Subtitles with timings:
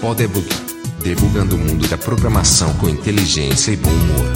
[0.00, 0.46] Podebug.
[1.02, 4.32] Debugando o mundo da programação com inteligência e bom humor.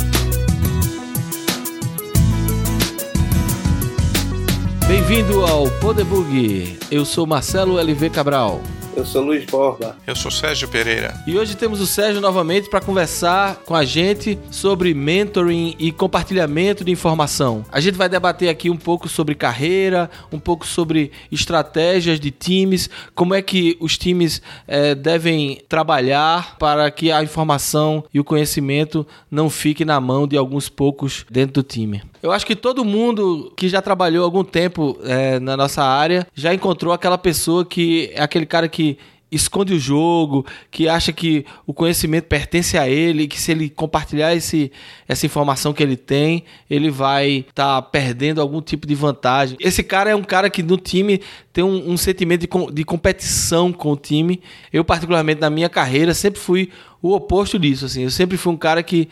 [4.88, 6.78] Bem-vindo ao Podebug.
[6.90, 8.60] Eu sou Marcelo LV Cabral.
[8.94, 9.96] Eu sou Luiz Borba.
[10.06, 11.14] Eu sou Sérgio Pereira.
[11.26, 16.84] E hoje temos o Sérgio novamente para conversar com a gente sobre mentoring e compartilhamento
[16.84, 17.64] de informação.
[17.72, 22.90] A gente vai debater aqui um pouco sobre carreira, um pouco sobre estratégias de times,
[23.14, 29.06] como é que os times é, devem trabalhar para que a informação e o conhecimento
[29.30, 32.02] não fique na mão de alguns poucos dentro do time.
[32.22, 36.54] Eu acho que todo mundo que já trabalhou algum tempo é, na nossa área já
[36.54, 38.96] encontrou aquela pessoa que é aquele cara que
[39.32, 44.34] esconde o jogo, que acha que o conhecimento pertence a ele, que se ele compartilhar
[44.34, 44.70] esse,
[45.08, 49.56] essa informação que ele tem, ele vai estar tá perdendo algum tipo de vantagem.
[49.58, 53.72] Esse cara é um cara que no time tem um, um sentimento de, de competição
[53.72, 54.42] com o time.
[54.70, 57.86] Eu, particularmente, na minha carreira, sempre fui o oposto disso.
[57.86, 58.02] Assim.
[58.02, 59.08] Eu sempre fui um cara que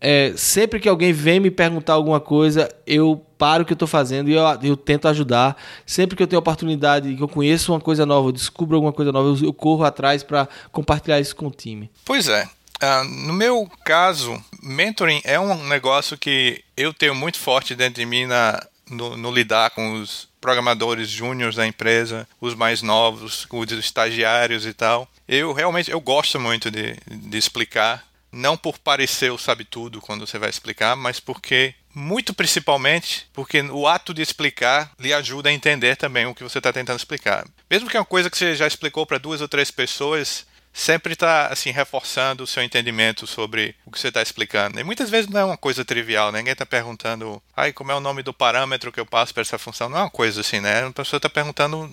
[0.00, 3.88] é, sempre que alguém vem me perguntar alguma coisa, eu paro o que eu estou
[3.88, 5.56] fazendo e eu, eu, tento ajudar.
[5.86, 9.10] Sempre que eu tenho oportunidade, que eu conheço uma coisa nova, eu descubro alguma coisa
[9.10, 11.90] nova, eu, eu corro atrás para compartilhar isso com o time.
[12.04, 12.48] Pois é.
[12.82, 18.06] Uh, no meu caso, mentoring é um negócio que eu tenho muito forte dentro de
[18.06, 23.72] mim na, no, no lidar com os programadores júniores da empresa, os mais novos, os
[23.72, 25.08] estagiários e tal.
[25.26, 30.26] Eu realmente eu gosto muito de, de explicar não por parecer o sabe tudo quando
[30.26, 35.52] você vai explicar, mas porque muito principalmente porque o ato de explicar lhe ajuda a
[35.52, 37.46] entender também o que você está tentando explicar.
[37.70, 41.12] Mesmo que é uma coisa que você já explicou para duas ou três pessoas, sempre
[41.12, 44.80] está assim reforçando o seu entendimento sobre o que você está explicando.
[44.80, 46.38] E muitas vezes não é uma coisa trivial, né?
[46.38, 49.56] ninguém está perguntando, ai, como é o nome do parâmetro que eu passo para essa
[49.56, 49.88] função?
[49.88, 50.84] Não é uma coisa assim, né?
[50.84, 51.88] A pessoa está perguntando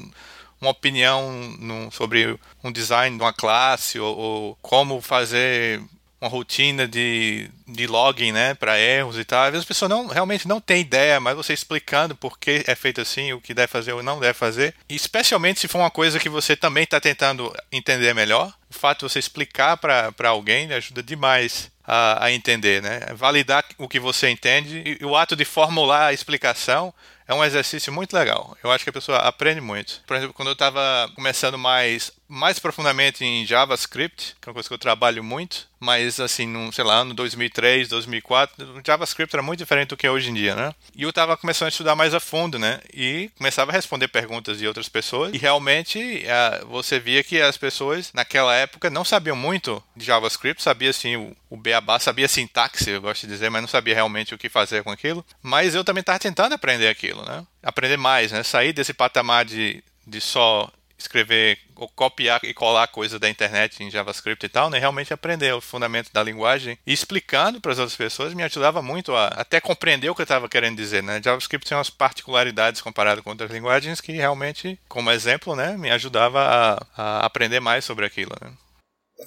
[0.59, 5.81] uma opinião sobre um design de uma classe ou, ou como fazer
[6.21, 9.45] uma rotina de, de login, né, para erros e tal.
[9.45, 12.75] Às vezes a pessoa não, realmente não tem ideia, mas você explicando por que é
[12.75, 14.75] feito assim, o que deve fazer ou não deve fazer.
[14.87, 18.99] E especialmente se for uma coisa que você também está tentando entender melhor, o fato
[18.99, 22.99] de você explicar para alguém ajuda demais a, a entender, né?
[23.15, 26.93] Validar o que você entende e o ato de formular a explicação
[27.27, 28.57] é um exercício muito legal.
[28.63, 30.01] Eu acho que a pessoa aprende muito.
[30.05, 34.69] Por exemplo, quando eu estava começando mais, mais profundamente em JavaScript, que é uma coisa
[34.69, 39.43] que eu trabalho muito, mas assim, num, sei lá, no 2003, 2004, o JavaScript era
[39.43, 40.73] muito diferente do que é hoje em dia, né?
[40.95, 42.79] E eu estava começando a estudar mais a fundo, né?
[42.93, 47.57] E começava a responder perguntas de outras pessoas e realmente uh, você via que as
[47.57, 52.91] pessoas naquela época não sabiam muito de JavaScript, sabia assim o, o beabá, sabia sintaxe,
[52.91, 55.25] eu gosto de dizer, mas não sabia realmente o que fazer com aquilo.
[55.43, 57.45] Mas eu também estava tentando aprender aquilo, né?
[57.61, 58.41] Aprender mais, né?
[58.41, 60.71] Sair desse patamar de, de só
[61.01, 64.77] escrever ou copiar e colar coisas da internet em JavaScript e tal, né?
[64.79, 69.15] Realmente aprender o fundamento da linguagem e explicando para as outras pessoas me ajudava muito
[69.15, 71.21] a até compreender o que eu estava querendo dizer, né?
[71.23, 76.39] JavaScript tem umas particularidades comparado com outras linguagens que realmente, como exemplo, né, me ajudava
[76.39, 78.51] a, a aprender mais sobre aquilo, né?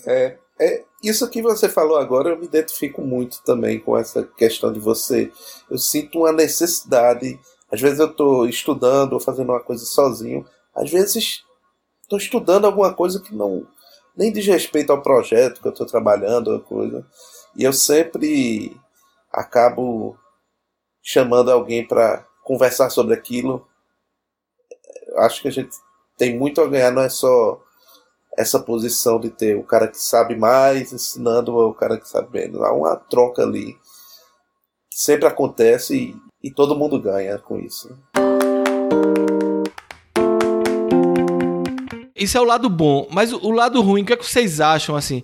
[0.07, 4.73] É, é, isso que você falou agora, eu me identifico muito também com essa questão
[4.73, 5.31] de você.
[5.71, 7.39] Eu sinto uma necessidade.
[7.71, 10.45] Às vezes eu estou estudando ou fazendo uma coisa sozinho.
[10.75, 11.43] Às vezes
[12.05, 13.67] estou estudando alguma coisa que não
[14.17, 17.05] nem diz respeito ao projeto que eu estou trabalhando, coisa.
[17.57, 18.81] E eu sempre
[19.33, 20.17] acabo
[21.03, 23.67] chamando alguém para conversar sobre aquilo.
[25.17, 25.77] Acho que a gente
[26.17, 27.61] tem muito a ganhar, não é só
[28.37, 32.63] essa posição de ter o cara que sabe mais ensinando o cara que sabe menos.
[32.63, 33.77] Há uma troca ali
[34.91, 36.17] sempre acontece e,
[36.49, 37.97] e todo mundo ganha com isso.
[42.25, 44.97] Isso é o lado bom, mas o lado ruim, o que, é que vocês acham
[44.97, 45.23] assim?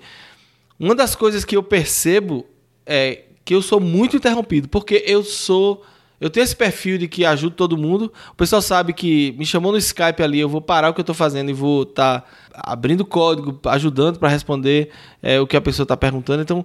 [0.79, 2.47] Uma das coisas que eu percebo
[2.87, 5.83] é que eu sou muito interrompido, porque eu sou
[6.21, 8.13] eu tenho esse perfil de que ajudo todo mundo.
[8.33, 11.03] O pessoal sabe que me chamou no Skype ali, eu vou parar o que eu
[11.03, 14.91] estou fazendo e vou estar tá abrindo código, ajudando para responder
[15.23, 16.43] é, o que a pessoa está perguntando.
[16.43, 16.63] Então,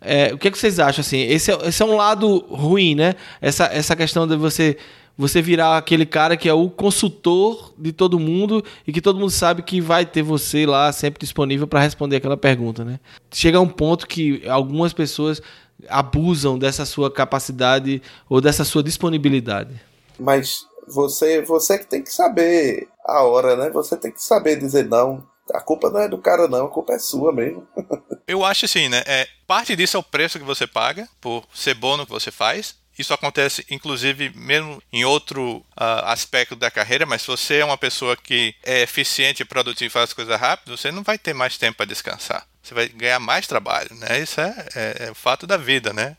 [0.00, 1.20] é, o que, é que vocês acham assim?
[1.22, 3.14] Esse é, esse é um lado ruim, né?
[3.40, 4.76] Essa, essa questão de você
[5.18, 9.32] você virar aquele cara que é o consultor de todo mundo e que todo mundo
[9.32, 13.00] sabe que vai ter você lá sempre disponível para responder aquela pergunta, né?
[13.32, 15.42] Chega a um ponto que algumas pessoas
[15.88, 19.80] abusam dessa sua capacidade ou dessa sua disponibilidade.
[20.16, 23.70] Mas você, você que tem que saber a hora, né?
[23.70, 25.26] Você tem que saber dizer não.
[25.52, 27.66] A culpa não é do cara, não, a culpa é sua mesmo.
[28.28, 29.02] Eu acho assim, né?
[29.06, 32.30] É, parte disso é o preço que você paga por ser bom no que você
[32.30, 32.76] faz.
[32.98, 37.78] Isso acontece, inclusive, mesmo em outro uh, aspecto da carreira, mas se você é uma
[37.78, 41.76] pessoa que é eficiente, produtiva e faz coisas rápido, você não vai ter mais tempo
[41.76, 42.46] para descansar.
[42.62, 44.18] Você vai ganhar mais trabalho, né?
[44.18, 46.16] Isso é, é, é o fato da vida, né?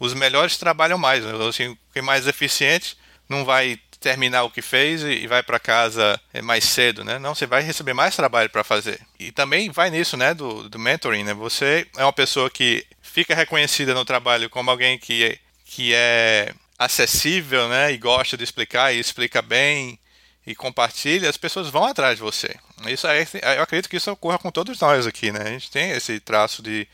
[0.00, 1.22] Os melhores trabalham mais.
[1.22, 1.32] Né?
[1.46, 2.96] Assim, quem é mais eficiente
[3.28, 7.18] não vai terminar o que fez e vai para casa é, mais cedo, né?
[7.18, 9.00] Não, você vai receber mais trabalho para fazer.
[9.18, 11.32] E também vai nisso, né, do, do mentoring, né?
[11.34, 15.38] Você é uma pessoa que fica reconhecida no trabalho como alguém que é,
[15.74, 19.98] que é acessível, né, e gosta de explicar e explica bem
[20.46, 22.54] e compartilha, as pessoas vão atrás de você.
[22.88, 23.26] Isso aí,
[23.56, 25.40] eu acredito que isso ocorra com todos nós aqui, né?
[25.40, 26.86] A gente tem esse traço de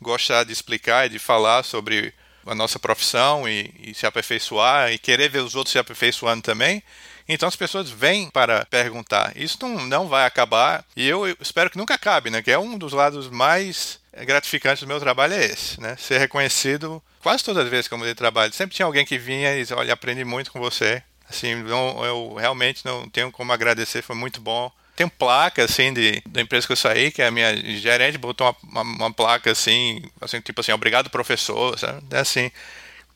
[0.00, 2.14] gostar de explicar e de falar sobre
[2.46, 6.82] a nossa profissão e, e, se aperfeiçoar e querer ver os outros se aperfeiçoando também.
[7.28, 9.36] Então as pessoas vêm para perguntar.
[9.36, 12.40] Isso não, não vai acabar e eu, eu espero que nunca acabe, né?
[12.40, 15.96] Que é um dos lados mais gratificantes do meu trabalho é esse, né?
[15.98, 18.52] Ser reconhecido quase todas as vezes que eu mudei de trabalho.
[18.52, 21.02] Sempre tinha alguém que vinha e dizia, olha, aprendi muito com você.
[21.28, 26.22] Assim, não, eu realmente não tenho como agradecer, foi muito bom tem placa, assim, de,
[26.28, 30.02] da empresa que eu saí, que a minha gerente botou uma, uma, uma placa, assim,
[30.20, 32.02] assim, tipo assim, obrigado, professor, sabe?
[32.10, 32.50] É assim.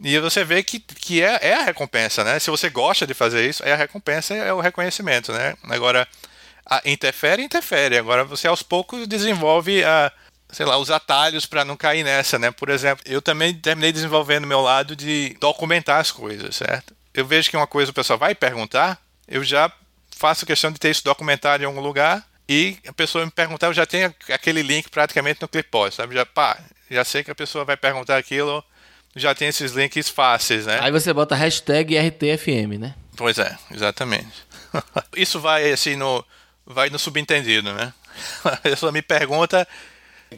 [0.01, 2.39] E você vê que, que é, é a recompensa, né?
[2.39, 5.55] Se você gosta de fazer isso, é a recompensa, é o reconhecimento, né?
[5.65, 6.07] Agora,
[6.85, 7.97] interfere, interfere.
[7.97, 10.13] Agora, você aos poucos desenvolve a,
[10.51, 12.51] sei lá, os atalhos para não cair nessa, né?
[12.51, 16.95] Por exemplo, eu também terminei desenvolvendo meu lado de documentar as coisas, certo?
[17.13, 19.71] Eu vejo que uma coisa o pessoal vai perguntar, eu já
[20.17, 23.75] faço questão de ter isso documentado em algum lugar e a pessoa me perguntar, eu
[23.75, 26.15] já tenho aquele link praticamente no Clipboard, sabe?
[26.15, 26.59] Já, pá,
[26.91, 28.63] já sei que a pessoa vai perguntar aquilo,
[29.15, 30.79] já tem esses links fáceis, né?
[30.81, 32.95] Aí você bota hashtag RTFM, né?
[33.17, 34.47] Pois é, exatamente.
[35.17, 36.25] isso vai assim no
[36.65, 37.93] vai no subentendido, né?
[38.45, 39.67] A pessoa me pergunta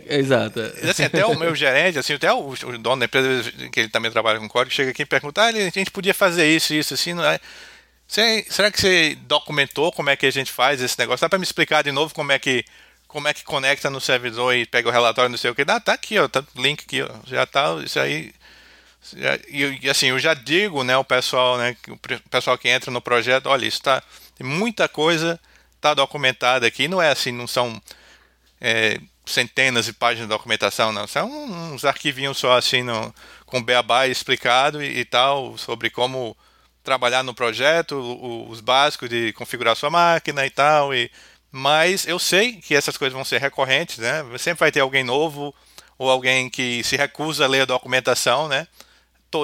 [0.08, 0.60] Exato.
[0.88, 4.10] Assim, até o meu gerente, assim, até o, o dono da empresa, que ele também
[4.10, 7.14] trabalha com código, chega aqui e pergunta: ah, a gente podia fazer isso, isso, assim,
[7.14, 7.40] não é?
[8.06, 11.22] Você, será que você documentou como é que a gente faz esse negócio?
[11.22, 12.64] Dá para me explicar de novo como é que
[13.06, 15.64] como é que conecta no servidor e pega o relatório, não sei o que.
[15.64, 18.32] Dá, tá aqui, ó, tá link aqui, ó, já tá, isso aí.
[19.48, 21.98] E, e assim, eu já digo, né, o pessoal, né, o
[22.28, 24.02] pessoal que entra no projeto, olha, isso tá,
[24.40, 25.40] muita coisa
[25.80, 27.80] tá documentada aqui, não é assim, não são
[28.60, 29.00] é,
[29.32, 31.30] centenas de páginas de documentação, não, são
[31.72, 33.14] uns arquivinhos só assim, no,
[33.46, 36.36] com beabá explicado e, e tal, sobre como
[36.82, 37.96] trabalhar no projeto,
[38.48, 40.94] os básicos de configurar sua máquina e tal.
[40.94, 41.10] E,
[41.50, 44.24] mas eu sei que essas coisas vão ser recorrentes, né?
[44.38, 45.54] Sempre vai ter alguém novo
[45.98, 48.66] ou alguém que se recusa a ler a documentação, né?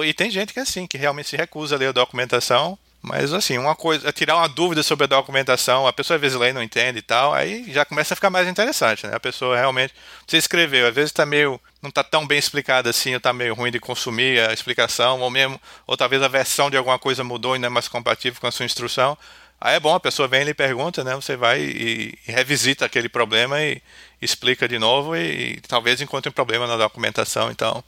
[0.03, 2.77] E tem gente que é assim, que realmente se recusa a ler a documentação.
[3.07, 6.37] Mas assim, uma coisa, é tirar uma dúvida sobre a documentação, a pessoa às vezes
[6.37, 9.15] lê e não entende e tal, aí já começa a ficar mais interessante, né?
[9.15, 9.93] A pessoa realmente.
[10.25, 13.53] Você escreveu, às vezes está meio não está tão bem explicado assim, ou está meio
[13.53, 17.55] ruim de consumir a explicação, ou mesmo, ou talvez a versão de alguma coisa mudou
[17.55, 19.15] e não é mais compatível com a sua instrução.
[19.61, 21.15] Aí é bom, a pessoa vem e lhe pergunta, né?
[21.15, 23.81] Você vai e, e revisita aquele problema e
[24.21, 27.83] explica de novo e, e, talvez encontre um problema na documentação, então.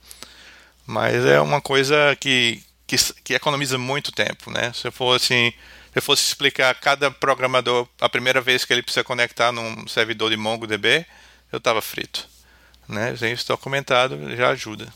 [0.86, 4.72] Mas é uma coisa que, que, que economiza muito tempo, né?
[4.74, 9.04] Se eu fosse se eu fosse explicar cada programador a primeira vez que ele precisa
[9.04, 11.06] conectar num servidor de MongoDB,
[11.52, 12.28] eu estava frito
[12.88, 13.14] né?
[13.14, 14.88] Isso documentado já ajuda.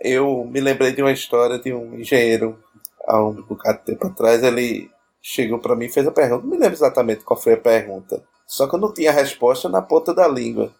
[0.00, 2.58] Eu me lembrei de uma história de um engenheiro
[3.06, 4.42] há um bocado de tempo atrás.
[4.42, 4.90] Ele
[5.20, 6.42] chegou para mim e fez a pergunta.
[6.42, 8.22] Não me lembro exatamente qual foi a pergunta.
[8.46, 10.72] Só que eu não tinha a resposta na ponta da língua.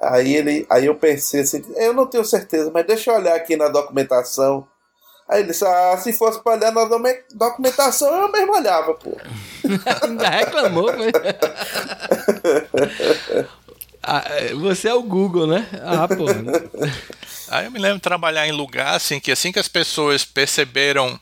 [0.00, 3.56] Aí ele, aí eu pensei assim, eu não tenho certeza, mas deixa eu olhar aqui
[3.56, 4.66] na documentação.
[5.30, 6.84] Aí ele disse, ah, se fosse para olhar na
[7.32, 9.16] documentação, eu mesmo olhava, pô.
[10.02, 11.12] Ainda reclamou, mas...
[14.02, 15.68] Ah, é, você é o Google, né?
[15.82, 16.24] Ah, pô.
[17.48, 21.20] Aí eu me lembro de trabalhar em lugar assim que assim que as pessoas perceberam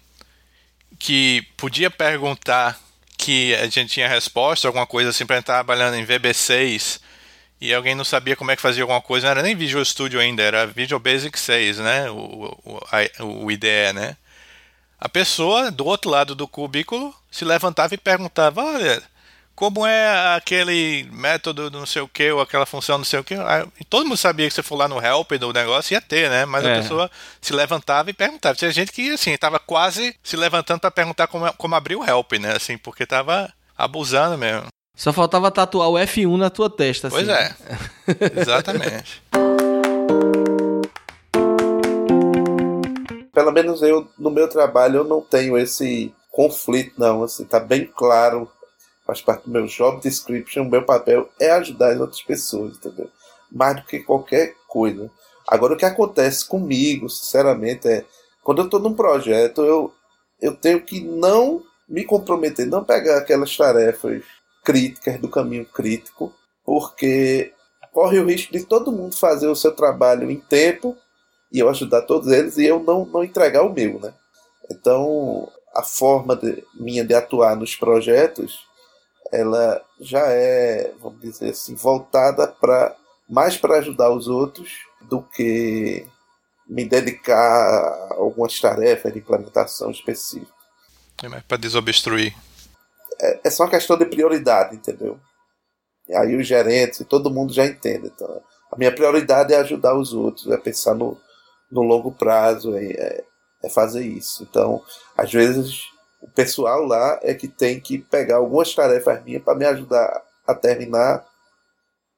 [0.96, 2.78] que podia perguntar
[3.16, 7.00] que a gente tinha resposta, alguma coisa assim, para estar trabalhando em VB6
[7.60, 10.20] e alguém não sabia como é que fazia alguma coisa, não era nem Visual Studio
[10.20, 12.10] ainda, era Visual Basic 6, né?
[12.10, 14.16] O, o, a, o IDE, né?
[15.00, 19.02] A pessoa do outro lado do cubículo se levantava e perguntava: Olha,
[19.58, 23.34] como é aquele método não sei o que, ou aquela função não sei o que.
[23.90, 26.44] Todo mundo sabia que você for lá no help do negócio ia ter, né?
[26.44, 26.72] Mas é.
[26.72, 27.10] a pessoa
[27.40, 28.54] se levantava e perguntava.
[28.54, 32.34] Tinha gente que, assim, estava quase se levantando para perguntar como, como abrir o help,
[32.34, 32.54] né?
[32.54, 34.68] Assim, porque estava abusando mesmo.
[34.98, 37.40] Só faltava tatuar o F1 na tua testa, Pois assim.
[37.40, 37.54] é.
[38.40, 39.22] Exatamente.
[43.32, 47.22] Pelo menos eu, no meu trabalho, eu não tenho esse conflito, não.
[47.22, 48.50] Assim, tá bem claro
[49.06, 53.08] faz parte do meu job description, o meu papel é ajudar as outras pessoas, entendeu?
[53.50, 55.10] Mais do que qualquer coisa.
[55.46, 58.04] Agora, o que acontece comigo, sinceramente, é
[58.42, 59.94] quando eu estou num projeto, eu,
[60.42, 64.22] eu tenho que não me comprometer, não pegar aquelas tarefas
[64.68, 66.30] críticas do caminho crítico,
[66.62, 67.54] porque
[67.90, 70.94] corre o risco de todo mundo fazer o seu trabalho em tempo
[71.50, 74.12] e eu ajudar todos eles e eu não, não entregar o meu, né?
[74.70, 78.58] Então, a forma de, minha de atuar nos projetos,
[79.32, 82.94] ela já é, vamos dizer assim, voltada para
[83.26, 84.70] mais para ajudar os outros
[85.00, 86.06] do que
[86.68, 90.52] me dedicar a algumas tarefas de implementação específica.
[91.22, 92.34] É para desobstruir.
[93.20, 95.18] É, é só uma questão de prioridade, entendeu?
[96.08, 98.10] E aí os gerentes, todo mundo já entende.
[98.14, 101.18] Então, a minha prioridade é ajudar os outros, é pensar no,
[101.70, 103.24] no longo prazo, é, é,
[103.64, 104.46] é fazer isso.
[104.48, 104.82] Então,
[105.16, 105.82] às vezes,
[106.20, 110.54] o pessoal lá é que tem que pegar algumas tarefas minhas para me ajudar a
[110.54, 111.24] terminar,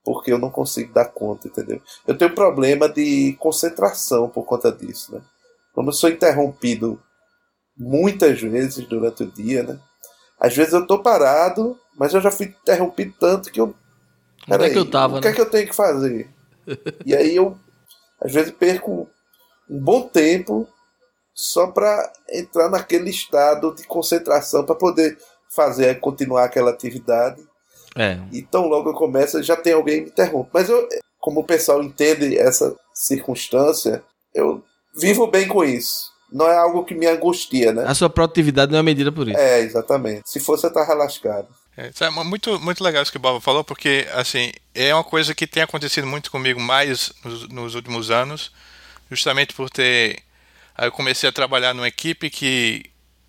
[0.05, 1.83] porque eu não consigo dar conta, entendeu?
[2.07, 5.21] Eu tenho problema de concentração por conta disso, né?
[5.75, 7.01] Como eu sou interrompido
[7.77, 9.81] muitas vezes durante o dia, né?
[10.41, 13.75] Às vezes eu tô parado, mas eu já fui interrompido tanto que eu.
[14.51, 15.37] Onde é que eu tava, O que é né?
[15.37, 16.29] que eu tenho que fazer?
[17.05, 17.59] e aí eu,
[18.21, 19.09] às vezes, perco
[19.69, 20.67] um bom tempo
[21.35, 25.19] só para entrar naquele estado de concentração para poder
[25.51, 27.43] fazer, continuar aquela atividade.
[27.97, 28.19] É.
[28.33, 30.51] E tão logo eu começo, já tem alguém que me interrompe.
[30.53, 34.03] Mas eu, como o pessoal entende essa circunstância,
[34.35, 34.63] eu
[34.95, 36.11] vivo bem com isso.
[36.33, 37.85] Não é algo que me angustia, né?
[37.87, 39.39] A sua produtividade não é medida por isso.
[39.39, 40.23] É, exatamente.
[40.31, 41.49] Se fosse, eu tava lascado.
[41.77, 45.05] É, isso é muito, muito legal isso que o Bob falou, porque assim, é uma
[45.05, 48.53] coisa que tem acontecido muito comigo mais nos, nos últimos anos,
[49.11, 50.23] justamente por ter.
[50.77, 52.85] Aí eu comecei a trabalhar numa equipe que,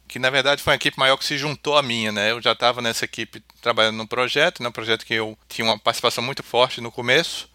[0.07, 2.31] que na verdade foi uma equipe maior que se juntou à minha, né?
[2.31, 6.23] Eu já estava nessa equipe trabalhando num projeto, num projeto que eu tinha uma participação
[6.23, 7.49] muito forte no começo,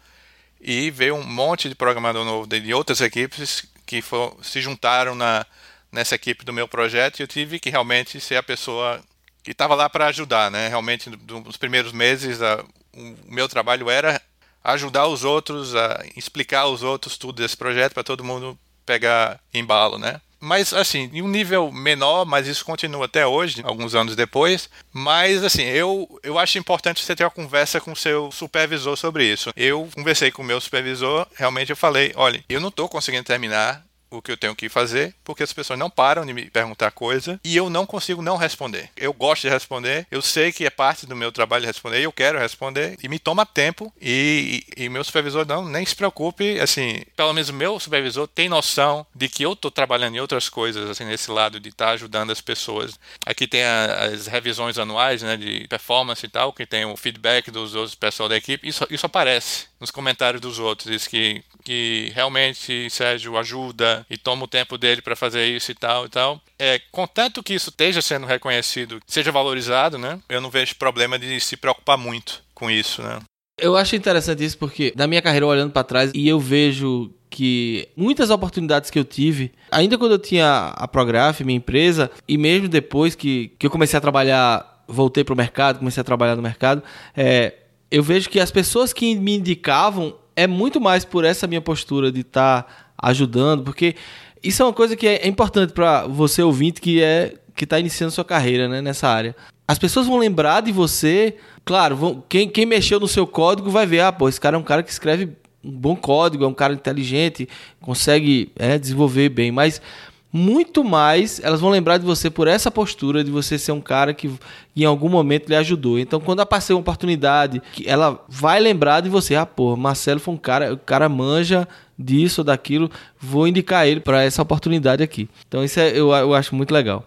[0.59, 5.45] e veio um monte de programador novo de outras equipes que for, se juntaram na,
[5.91, 9.01] nessa equipe do meu projeto e eu tive que realmente ser a pessoa
[9.41, 10.67] que estava lá para ajudar, né?
[10.67, 12.63] Realmente, nos primeiros meses, a,
[12.93, 14.21] o meu trabalho era
[14.61, 19.97] ajudar os outros, a explicar aos outros tudo desse projeto para todo mundo pegar embalo,
[19.97, 20.19] né?
[20.39, 24.69] Mas, assim, em um nível menor, mas isso continua até hoje, alguns anos depois.
[24.93, 29.25] Mas, assim, eu, eu acho importante você ter uma conversa com o seu supervisor sobre
[29.25, 29.51] isso.
[29.55, 33.86] Eu conversei com o meu supervisor, realmente eu falei: olha, eu não estou conseguindo terminar
[34.09, 37.39] o que eu tenho que fazer, porque as pessoas não param de me perguntar coisa
[37.43, 38.89] e eu não consigo não responder.
[38.95, 42.39] Eu gosto de responder, eu sei que é parte do meu trabalho responder, eu quero
[42.39, 47.03] responder e me toma tempo e, e, e meu supervisor não, nem se preocupe, assim,
[47.15, 51.05] pelo menos meu supervisor tem noção de que eu estou trabalhando em outras coisas, assim,
[51.05, 52.99] nesse lado de estar tá ajudando as pessoas.
[53.25, 57.51] Aqui tem a, as revisões anuais, né, de performance e tal, que tem o feedback
[57.51, 62.11] dos outros pessoal da equipe, isso, isso aparece nos comentários dos outros, diz que, que
[62.15, 66.41] realmente Sérgio ajuda e toma o tempo dele para fazer isso e tal e tal.
[66.57, 70.19] É, contanto que isso esteja sendo reconhecido, seja valorizado, né?
[70.27, 73.19] Eu não vejo problema de se preocupar muito com isso, né?
[73.59, 77.89] Eu acho interessante isso porque, da minha carreira, olhando para trás, e eu vejo que
[77.95, 82.67] muitas oportunidades que eu tive, ainda quando eu tinha a Prograf, minha empresa, e mesmo
[82.67, 86.41] depois que, que eu comecei a trabalhar, voltei para o mercado, comecei a trabalhar no
[86.41, 86.83] mercado,
[87.15, 87.53] é,
[87.89, 92.11] eu vejo que as pessoas que me indicavam é muito mais por essa minha postura
[92.11, 93.95] de estar tá ajudando, porque
[94.43, 98.11] isso é uma coisa que é importante para você ouvinte que é que está iniciando
[98.11, 99.35] sua carreira né, nessa área.
[99.67, 103.85] As pessoas vão lembrar de você, claro, vão, quem, quem mexeu no seu código vai
[103.85, 106.53] ver, ah, pô, esse cara é um cara que escreve um bom código, é um
[106.53, 107.49] cara inteligente,
[107.81, 109.81] consegue é, desenvolver bem, mas
[110.31, 114.13] muito mais elas vão lembrar de você por essa postura de você ser um cara
[114.13, 114.29] que
[114.75, 115.97] em algum momento lhe ajudou.
[115.97, 119.35] Então, quando aparecer uma oportunidade, ela vai lembrar de você.
[119.35, 121.67] Ah, pô, Marcelo foi um cara, o cara manja
[121.97, 125.27] disso ou daquilo, vou indicar ele para essa oportunidade aqui.
[125.47, 127.03] Então, isso é, eu, eu acho muito legal.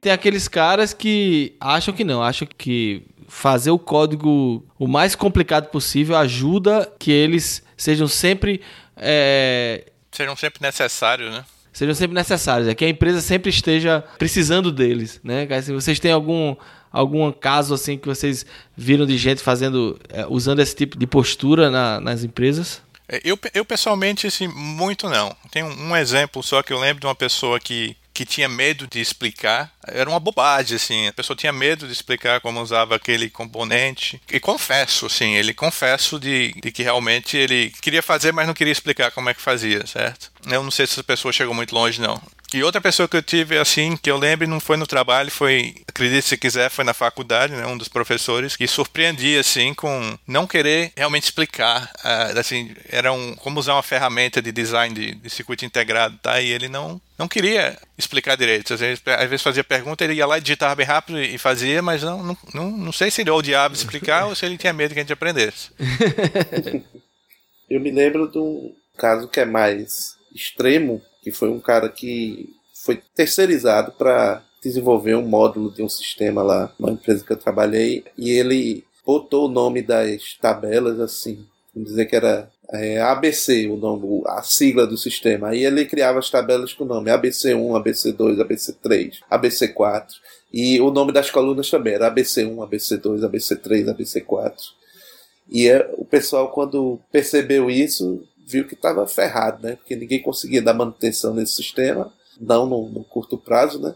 [0.00, 5.70] Tem aqueles caras que acham que não, acham que fazer o código o mais complicado
[5.70, 8.60] possível ajuda que eles sejam sempre
[9.02, 9.84] é...
[10.10, 11.44] Sejam sempre necessários, né?
[11.72, 15.48] Sejam sempre necessários, é que a empresa sempre esteja precisando deles, né?
[15.62, 16.54] Se vocês têm algum
[16.92, 18.44] algum caso assim que vocês
[18.76, 22.82] viram de gente fazendo, é, usando esse tipo de postura na, nas empresas?
[23.24, 25.34] Eu, eu pessoalmente, assim, muito não.
[25.50, 28.86] Tem um, um exemplo só que eu lembro de uma pessoa que que tinha medo
[28.86, 29.72] de explicar.
[29.86, 31.06] Era uma bobagem, assim.
[31.08, 34.20] A pessoa tinha medo de explicar como usava aquele componente.
[34.30, 38.72] E confesso, assim, ele confesso de, de que realmente ele queria fazer, mas não queria
[38.72, 40.30] explicar como é que fazia, certo?
[40.46, 42.20] Eu não sei se essa pessoa chegou muito longe, não.
[42.54, 45.74] E outra pessoa que eu tive, assim, que eu lembro, não foi no trabalho, foi
[45.88, 50.46] acredite se quiser, foi na faculdade, né, um dos professores, que surpreendia, assim, com não
[50.46, 55.30] querer realmente explicar, uh, assim, era um, como usar uma ferramenta de design de, de
[55.30, 56.40] circuito integrado, tá?
[56.40, 58.74] E ele não não queria explicar direito.
[58.74, 61.80] Às vezes, às vezes fazia pergunta, ele ia lá e digitava bem rápido e fazia,
[61.80, 64.92] mas não, não, não, não sei se ele odiava explicar ou se ele tinha medo
[64.92, 65.70] que a gente aprendesse.
[67.70, 72.50] Eu me lembro de um caso que é mais extremo, que foi um cara que
[72.74, 78.04] foi terceirizado para desenvolver um módulo de um sistema lá numa empresa que eu trabalhei
[78.18, 83.76] e ele botou o nome das tabelas assim, vamos dizer que era é, ABC, o
[83.76, 85.48] nome, a sigla do sistema.
[85.48, 90.06] Aí ele criava as tabelas com o nome ABC1, ABC2, ABC3, ABC4.
[90.52, 94.54] E o nome das colunas também era ABC1, ABC2, ABC3, ABC4.
[95.50, 99.76] E é, o pessoal, quando percebeu isso, viu que estava ferrado, né?
[99.76, 103.94] Porque ninguém conseguia dar manutenção nesse sistema, não no, no, curto prazo, né?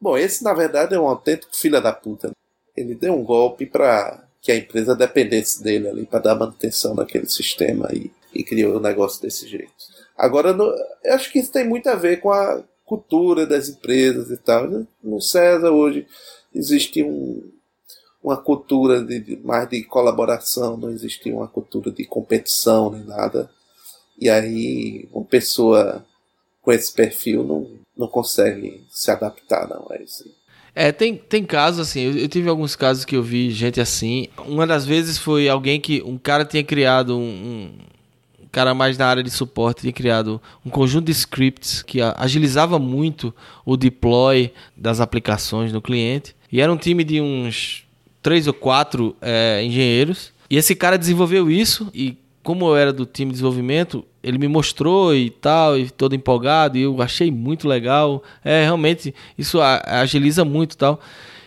[0.00, 2.28] Bom, esse na verdade é um autêntico filho da puta.
[2.28, 2.34] Né?
[2.76, 7.26] Ele deu um golpe para que a empresa dependesse dele ali para dar manutenção naquele
[7.26, 9.72] sistema e, e criou o um negócio desse jeito.
[10.16, 10.64] Agora, no,
[11.04, 14.68] eu acho que isso tem muito a ver com a cultura das empresas e tal.
[15.02, 16.06] No César hoje
[16.54, 17.42] existe um,
[18.22, 23.50] uma cultura de, mais de colaboração, não existe uma cultura de competição nem nada.
[24.20, 26.04] E aí uma pessoa
[26.62, 30.30] com esse perfil não, não consegue se adaptar não a esse.
[30.74, 34.28] É, tem, tem casos assim, eu, eu, tive alguns casos que eu vi gente assim.
[34.46, 36.02] Uma das vezes foi alguém que.
[36.02, 37.72] Um cara tinha criado um,
[38.40, 42.78] um cara mais na área de suporte tinha criado um conjunto de scripts que agilizava
[42.78, 43.34] muito
[43.64, 46.36] o deploy das aplicações no cliente.
[46.52, 47.84] E era um time de uns
[48.22, 50.32] três ou quatro é, engenheiros.
[50.48, 52.16] E esse cara desenvolveu isso e
[52.50, 56.76] como eu era do time de desenvolvimento, ele me mostrou e tal, e todo empolgado,
[56.76, 58.24] e eu achei muito legal.
[58.44, 60.98] É, realmente, isso agiliza muito e tal.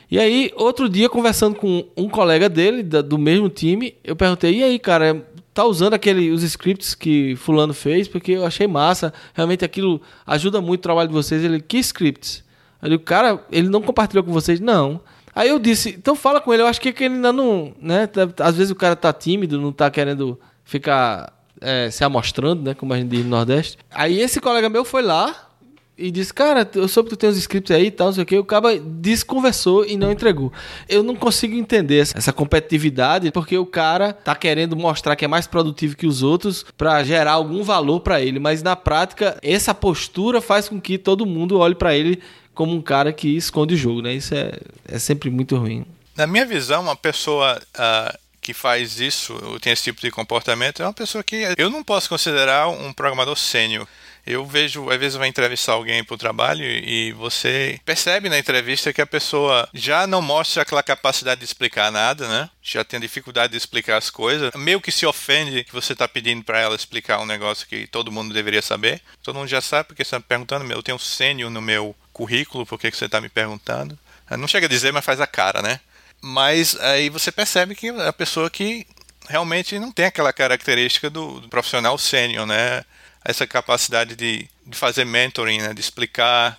[0.10, 4.64] E aí, outro dia, conversando com um colega dele, do mesmo time, eu perguntei, e
[4.64, 8.08] aí, cara, tá usando aquele, os scripts que fulano fez?
[8.08, 11.44] Porque eu achei massa, realmente aquilo ajuda muito o trabalho de vocês.
[11.44, 12.46] Ele, que scripts?
[12.82, 14.62] Aí o cara, ele não compartilhou com vocês?
[14.62, 15.02] Não.
[15.36, 18.08] Aí eu disse, então fala com ele, eu acho que ele ainda não, né?
[18.40, 20.40] Às vezes o cara tá tímido, não tá querendo
[20.74, 21.32] ficar
[21.62, 22.74] é, se amostrando, né?
[22.74, 23.78] Como a gente diz no Nordeste.
[23.92, 25.50] Aí esse colega meu foi lá
[25.96, 28.24] e disse, cara, eu soube que tu tem os scripts aí e tal, não sei
[28.24, 28.38] o que.
[28.38, 30.52] O cara desconversou e não entregou.
[30.90, 35.46] Eu não consigo entender essa competitividade, porque o cara tá querendo mostrar que é mais
[35.46, 38.40] produtivo que os outros para gerar algum valor para ele.
[38.40, 42.20] Mas na prática, essa postura faz com que todo mundo olhe para ele
[42.56, 44.14] como um cara que esconde o jogo, né?
[44.14, 44.54] Isso é,
[44.88, 45.86] é sempre muito ruim.
[46.16, 50.86] Na minha visão, uma pessoa uh, que faz isso, tem esse tipo de comportamento, é
[50.86, 53.88] uma pessoa que eu não posso considerar um programador sênior.
[54.26, 58.94] Eu vejo, às vezes vai entrevistar alguém para o trabalho e você percebe na entrevista
[58.94, 62.50] que a pessoa já não mostra aquela capacidade de explicar nada, né?
[62.62, 64.52] Já tem dificuldade de explicar as coisas.
[64.56, 68.14] Meio que se ofende que você está pedindo para ela explicar um negócio que todo
[68.14, 69.02] mundo deveria saber.
[69.22, 70.72] Todo mundo já sabe porque você está me perguntando.
[70.72, 74.00] Eu tenho um sênior no meu currículo, por que, que você está me perguntando?
[74.38, 75.82] Não chega a dizer, mas faz a cara, né?
[76.26, 78.88] Mas aí você percebe que é a pessoa que
[79.28, 82.86] realmente não tem aquela característica do, do profissional sênior, né?
[83.26, 85.74] Essa capacidade de, de fazer mentoring, né?
[85.74, 86.58] De explicar.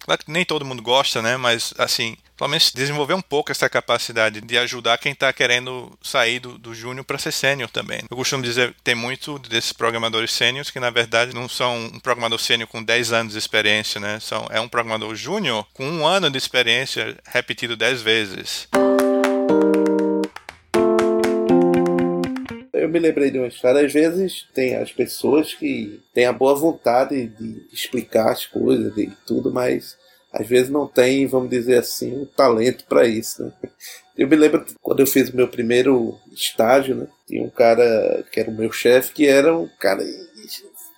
[0.00, 1.36] Claro que nem todo mundo gosta, né?
[1.36, 6.40] Mas, assim, pelo menos desenvolver um pouco essa capacidade de ajudar quem está querendo sair
[6.40, 8.00] do, do júnior para ser sênior também.
[8.10, 12.38] Eu costumo dizer tem muito desses programadores sêniores que, na verdade, não são um programador
[12.38, 14.18] sênior com 10 anos de experiência, né?
[14.20, 18.68] São, é um programador júnior com um ano de experiência repetido 10 vezes.
[22.72, 23.84] Eu me lembrei de uma história.
[23.84, 29.10] Às vezes tem as pessoas que têm a boa vontade de explicar as coisas e
[29.26, 29.96] tudo, mas
[30.34, 33.44] às vezes não tem, vamos dizer assim, o um talento para isso.
[33.44, 33.52] Né?
[34.16, 37.08] Eu me lembro quando eu fiz o meu primeiro estágio, né?
[37.26, 40.04] Tinha um cara que era o meu chefe, que era um cara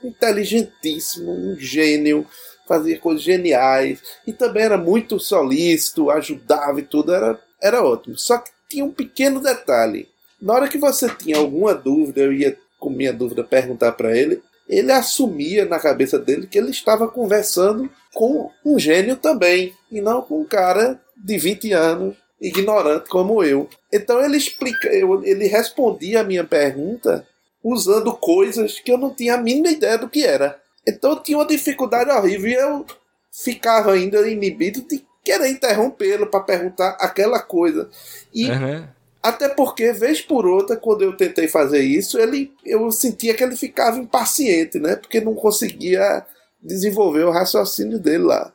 [0.04, 2.26] inteligentíssimo, um gênio,
[2.68, 8.18] fazia coisas geniais e também era muito solícito, ajudava e tudo, era, era ótimo.
[8.18, 10.06] Só que tinha um pequeno detalhe.
[10.38, 14.42] Na hora que você tinha alguma dúvida, eu ia com minha dúvida perguntar para ele,
[14.68, 20.22] ele assumia na cabeça dele que ele estava conversando com um gênio também, e não
[20.22, 23.68] com um cara de 20 anos, ignorante como eu.
[23.92, 27.26] Então ele explica, ele respondia a minha pergunta
[27.62, 30.60] usando coisas que eu não tinha a mínima ideia do que era.
[30.86, 32.86] Então eu tinha uma dificuldade horrível e eu
[33.32, 37.90] ficava ainda inibido de querer interrompê-lo para perguntar aquela coisa.
[38.32, 38.86] E uhum.
[39.28, 43.56] Até porque, vez por outra, quando eu tentei fazer isso, ele eu sentia que ele
[43.56, 44.96] ficava impaciente, né?
[44.96, 46.24] Porque não conseguia
[46.62, 48.52] desenvolver o raciocínio dele lá.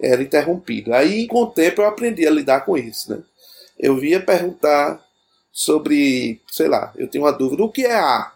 [0.00, 0.92] era interrompido.
[0.94, 3.22] Aí, com o tempo, eu aprendi a lidar com isso, né?
[3.78, 5.00] Eu via perguntar
[5.52, 8.32] sobre, sei lá, eu tenho uma dúvida, o que é A?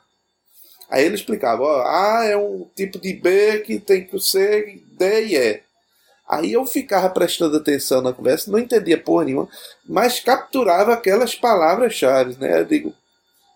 [0.91, 5.27] Aí ele explicava, ó, A é um tipo de B que tem que ser D
[5.27, 5.63] e E.
[6.29, 9.49] Aí eu ficava prestando atenção na conversa, não entendia porra nenhuma,
[9.89, 12.61] mas capturava aquelas palavras-chave, né?
[12.61, 12.95] Eu digo,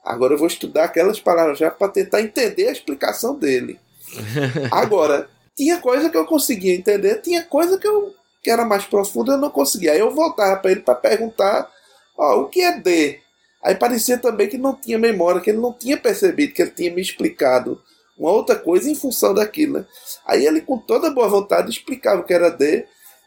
[0.05, 3.81] agora eu vou estudar aquelas palavras-chave para tentar entender a explicação dele.
[4.71, 9.33] Agora, tinha coisa que eu conseguia entender, tinha coisa que eu que era mais profunda
[9.33, 9.93] eu não conseguia.
[9.93, 11.71] Aí eu voltava para ele para perguntar,
[12.17, 13.21] ó, o que é D?
[13.63, 16.93] Aí parecia também que não tinha memória, que ele não tinha percebido, que ele tinha
[16.93, 17.81] me explicado
[18.21, 19.79] uma outra coisa em função daquilo.
[19.79, 19.85] Né?
[20.27, 22.85] Aí ele, com toda boa vontade, explicava o que era D.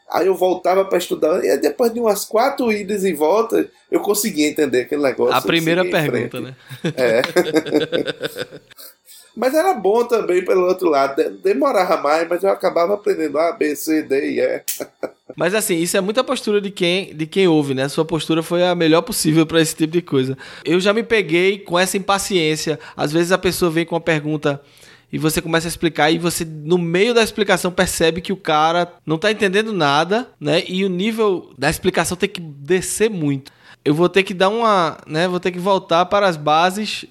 [0.09, 4.47] Aí eu voltava para estudar, e depois de umas quatro idas e voltas, eu conseguia
[4.47, 5.33] entender aquele negócio.
[5.33, 6.55] A primeira pergunta, né?
[6.95, 7.21] É.
[9.35, 11.21] Mas era bom também pelo outro lado.
[11.43, 14.61] Demorava mais, mas eu acabava aprendendo A, B, C, D e E.
[15.35, 17.89] Mas assim, isso é muita postura de quem, de quem ouve, né?
[17.89, 20.37] Sua postura foi a melhor possível para esse tipo de coisa.
[20.63, 22.79] Eu já me peguei com essa impaciência.
[22.95, 24.61] Às vezes a pessoa vem com uma pergunta
[25.11, 28.93] e você começa a explicar e você no meio da explicação percebe que o cara
[29.05, 30.63] não tá entendendo nada, né?
[30.67, 33.51] E o nível da explicação tem que descer muito.
[33.85, 37.05] Eu vou ter que dar uma, né, vou ter que voltar para as bases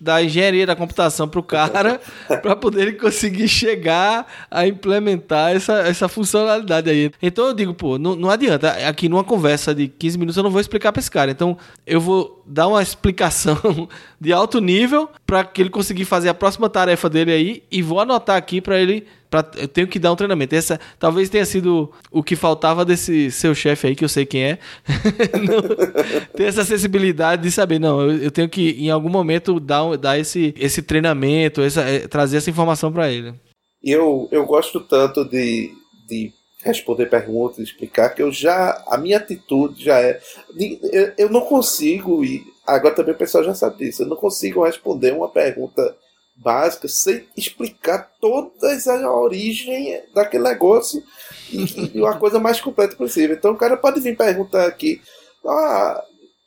[0.00, 2.00] da engenharia da computação para o cara
[2.42, 7.10] para poder ele conseguir chegar a implementar essa, essa funcionalidade aí.
[7.22, 8.70] Então eu digo, pô, não, não adianta.
[8.88, 11.30] Aqui numa conversa de 15 minutos eu não vou explicar para esse cara.
[11.30, 11.56] Então
[11.86, 13.88] eu vou dar uma explicação
[14.20, 18.00] de alto nível para que ele conseguir fazer a próxima tarefa dele aí e vou
[18.00, 20.54] anotar aqui para ele Pra, eu tenho que dar um treinamento.
[20.54, 24.44] Essa talvez tenha sido o que faltava desse seu chefe aí, que eu sei quem
[24.44, 24.58] é.
[26.36, 30.18] ter essa sensibilidade de saber, não, eu, eu, tenho que, em algum momento, dar, dar
[30.18, 33.34] esse, esse treinamento, essa, é, trazer essa informação para ele.
[33.82, 35.70] Eu, eu gosto tanto de,
[36.08, 38.82] de responder perguntas, explicar, que eu já.
[38.88, 40.20] A minha atitude já é.
[40.92, 44.64] Eu, eu não consigo, e agora também o pessoal já sabe disso, eu não consigo
[44.64, 45.96] responder uma pergunta
[46.36, 51.02] básica sem explicar todas a origem daquele negócio
[51.50, 53.34] e, uma coisa mais completa possível.
[53.34, 55.00] Então o cara pode vir perguntar aqui,
[55.46, 56.04] ah,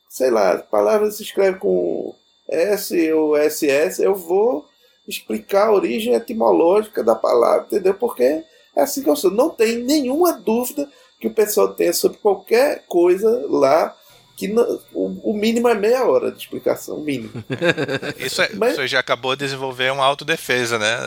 [0.09, 2.13] sei lá, palavras se escreve com
[2.47, 4.65] S ou SS, eu vou
[5.07, 7.93] explicar a origem etimológica da palavra, entendeu?
[7.95, 8.45] Porque é
[8.81, 9.31] assim que eu sou.
[9.31, 13.95] Não tem nenhuma dúvida que o pessoal tenha sobre qualquer coisa lá
[14.39, 17.43] que não, o, o, mínimo é meia hora de explicação, o mínimo.
[18.17, 18.73] Isso, é, Mas...
[18.73, 20.97] Você já acabou de desenvolver uma autodefesa, né?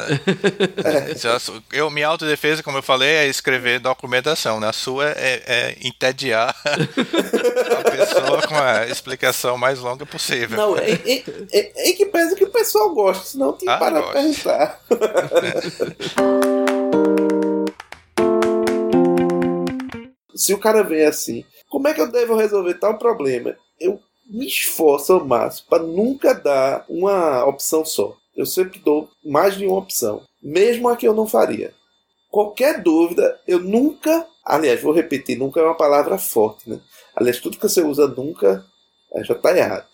[0.84, 1.16] É.
[1.72, 4.60] Eu, minha autodefesa, como eu falei, é escrever documentação.
[4.60, 4.68] Né?
[4.68, 10.58] A sua é, é entediar a pessoa com a explicação mais longa possível.
[10.58, 13.78] Não, é, é, é, é que pesa que o pessoal gosta, senão tem que ah,
[13.78, 14.78] parar de perguntar.
[20.34, 23.56] Se o cara vem assim, como é que eu devo resolver tal problema?
[23.80, 28.16] Eu me esforço ao máximo para nunca dar uma opção só.
[28.36, 31.74] Eu sempre dou mais de uma opção, mesmo a que eu não faria.
[32.30, 34.26] Qualquer dúvida, eu nunca.
[34.44, 36.80] Aliás, vou repetir: nunca é uma palavra forte, né?
[37.14, 38.64] Aliás, tudo que você usa nunca
[39.22, 39.86] já está errado.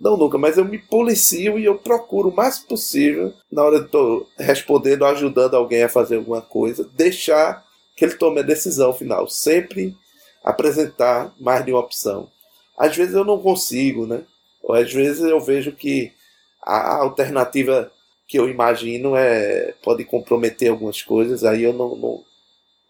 [0.00, 3.86] Não nunca, mas eu me policio e eu procuro o mais possível, na hora de
[3.86, 7.64] estou respondendo ajudando alguém a fazer alguma coisa, deixar
[7.96, 9.28] que ele tome a decisão final.
[9.28, 9.96] Sempre
[10.42, 12.30] apresentar mais de uma opção.
[12.78, 14.22] Às vezes eu não consigo, né?
[14.62, 16.12] Ou às vezes eu vejo que
[16.62, 17.90] a alternativa
[18.26, 22.24] que eu imagino é pode comprometer algumas coisas, aí eu não, não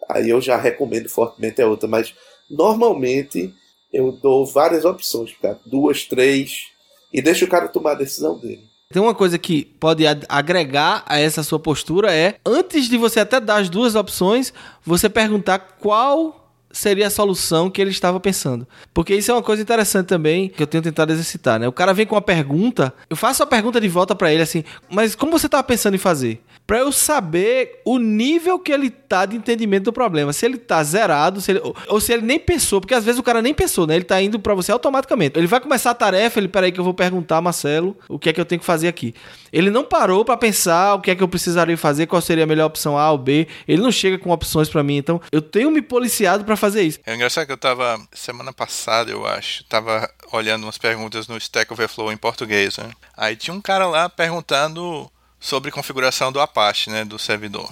[0.09, 2.15] aí eu já recomendo fortemente a outra, mas
[2.49, 3.53] normalmente
[3.93, 6.69] eu dou várias opções, cara, duas, três,
[7.13, 8.65] e deixo o cara tomar a decisão dele.
[8.95, 13.41] Tem uma coisa que pode agregar a essa sua postura é, antes de você até
[13.41, 14.55] dar as duas opções,
[14.85, 18.65] você perguntar qual seria a solução que ele estava pensando.
[18.93, 21.67] Porque isso é uma coisa interessante também que eu tenho tentado exercitar, né?
[21.67, 24.63] O cara vem com uma pergunta, eu faço a pergunta de volta para ele assim:
[24.89, 29.27] "Mas como você estava pensando em fazer?" Para eu saber o nível que ele tá
[29.27, 30.33] de entendimento do problema.
[30.33, 33.23] Se ele tá zerado, se ele, ou, se ele nem pensou, porque às vezes o
[33.23, 33.95] cara nem pensou, né?
[33.97, 35.39] Ele tá indo para você automaticamente.
[35.39, 38.33] Ele vai começar a tarefa, ele, peraí que eu vou perguntar, Marcelo, o que é
[38.33, 39.15] que eu tenho que fazer aqui.
[39.53, 42.47] Ele não parou para pensar o que é que eu precisaria fazer, qual seria a
[42.47, 43.47] melhor opção A ou B.
[43.69, 44.97] Ele não chega com opções para mim.
[44.97, 46.99] Então, eu tenho me policiado para fazer isso.
[47.07, 51.73] É engraçado que eu tava, semana passada, eu acho, tava olhando umas perguntas no Stack
[51.73, 52.91] Overflow em português, né?
[53.17, 55.11] Aí tinha um cara lá perguntando
[55.45, 57.71] sobre configuração do Apache, né, do servidor.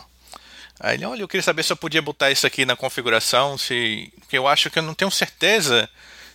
[0.79, 4.13] Aí ele, olha, eu queria saber se eu podia botar isso aqui na configuração, se
[4.29, 5.89] que eu acho que eu não tenho certeza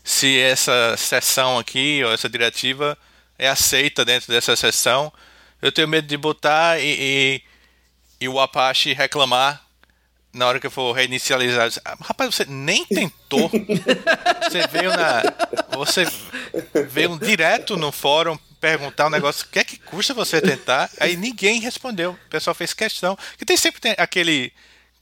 [0.04, 2.97] se essa seção aqui ou essa diretiva
[3.38, 5.13] é aceita dentro dessa seção.
[5.62, 7.41] Eu tenho medo de botar e, e,
[8.21, 9.62] e o Apache reclamar
[10.34, 13.50] na hora que eu for reinicializar, ah, rapaz, você nem tentou.
[14.43, 15.21] você veio na.
[15.78, 16.08] Você
[16.89, 18.38] veio direto no fórum
[18.69, 20.89] perguntar um negócio, o que é que custa você tentar?
[20.99, 22.12] Aí ninguém respondeu.
[22.12, 23.17] O pessoal fez questão.
[23.38, 24.51] Que tem sempre tem aquele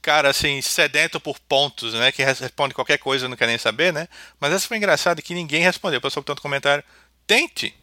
[0.00, 2.12] cara assim, sedento por pontos, né?
[2.12, 4.06] Que responde qualquer coisa não quer nem saber, né?
[4.38, 5.98] Mas essa foi engraçada que ninguém respondeu.
[5.98, 6.84] O pessoal tanto comentário.
[7.26, 7.74] Tente!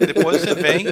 [0.00, 0.84] Depois você vem.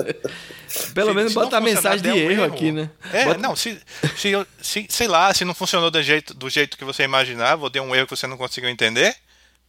[0.94, 2.90] Pelo se, menos se bota a mensagem de um erro, aqui, né?
[3.12, 3.80] É, Bota- não, se,
[4.16, 7.62] se, eu- se- sei lá, se não funcionou do jeito, do jeito que você imaginava,
[7.62, 9.16] ou deu um erro que você não conseguiu entender,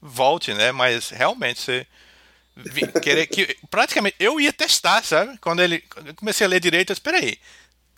[0.01, 0.71] volte, né?
[0.71, 1.87] Mas realmente você.
[3.01, 5.37] Querer que, praticamente, eu ia testar, sabe?
[5.39, 5.83] Quando ele.
[6.05, 7.37] eu comecei a ler direito, eu disse, peraí.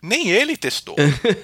[0.02, 0.94] Nem ele testou.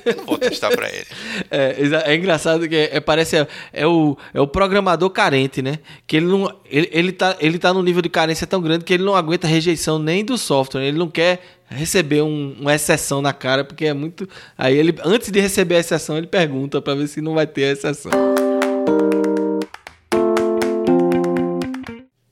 [0.04, 1.06] Eu não vou testar pra ele.
[1.50, 5.78] É, é engraçado que é, parece é, é o, é o programador carente, né?
[6.06, 8.92] Que ele não ele, ele tá ele tá num nível de carência tão grande que
[8.94, 13.32] ele não aguenta rejeição nem do software, ele não quer receber um- uma exceção na
[13.32, 17.08] cara porque é muito aí ele antes de receber a exceção ele pergunta pra ver
[17.08, 18.12] se não vai ter a exceção.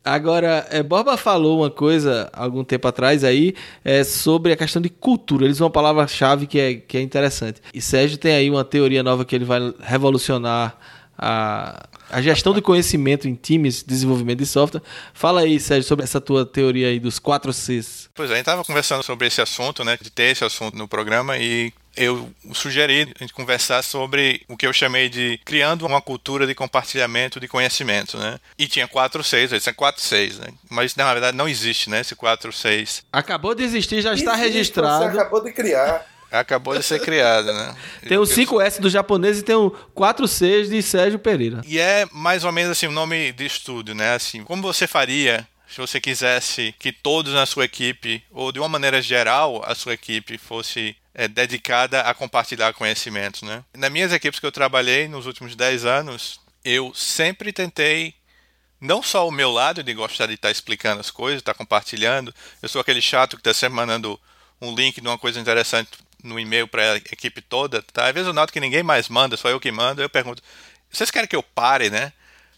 [0.04, 4.88] Agora, é, Borba falou uma coisa algum tempo atrás aí é, sobre a questão de
[4.88, 5.44] cultura.
[5.44, 7.60] Eles usam uma palavra-chave que é, que é interessante.
[7.74, 10.74] E Sérgio tem aí uma teoria nova que ele vai revolucionar
[11.18, 14.80] a, a gestão de conhecimento em times de desenvolvimento de software.
[15.12, 18.08] Fala aí, Sérgio, sobre essa tua teoria aí dos 4 Cs.
[18.14, 19.98] Pois é, a gente estava conversando sobre esse assunto, né?
[20.00, 24.66] De ter esse assunto no programa e eu sugeri a gente conversar sobre o que
[24.66, 28.40] eu chamei de criando uma cultura de compartilhamento de conhecimento, né?
[28.58, 30.48] E tinha 4 6, esse é 4 6, né?
[30.70, 32.00] Mas na verdade não existe, né?
[32.00, 35.04] Esse 4 6 Acabou de existir, já está Existe, registrado.
[35.04, 36.06] Você acabou de criar.
[36.32, 37.74] acabou de ser criado, né?
[38.08, 41.60] Tem o Eu- 5S do japonês e tem o 4 Cs de Sérgio Pereira.
[41.66, 44.14] E é mais ou menos assim o nome de estudo, né?
[44.14, 48.68] Assim, como você faria se você quisesse que todos na sua equipe, ou de uma
[48.68, 53.64] maneira geral, a sua equipe fosse é, dedicada a compartilhar conhecimento, né?
[53.76, 58.14] Nas minhas equipes que eu trabalhei nos últimos 10 anos, eu sempre tentei
[58.80, 62.34] não só o meu lado de gostar de estar explicando as coisas, estar compartilhando.
[62.62, 64.18] Eu sou aquele chato que está sempre mandando
[64.60, 65.90] um link de uma coisa interessante
[66.22, 68.06] no e-mail para a equipe toda, tá?
[68.06, 70.02] Às vezes eu noto que ninguém mais manda, só eu que mando.
[70.02, 70.42] Eu pergunto:
[70.90, 72.12] vocês querem que eu pare, né?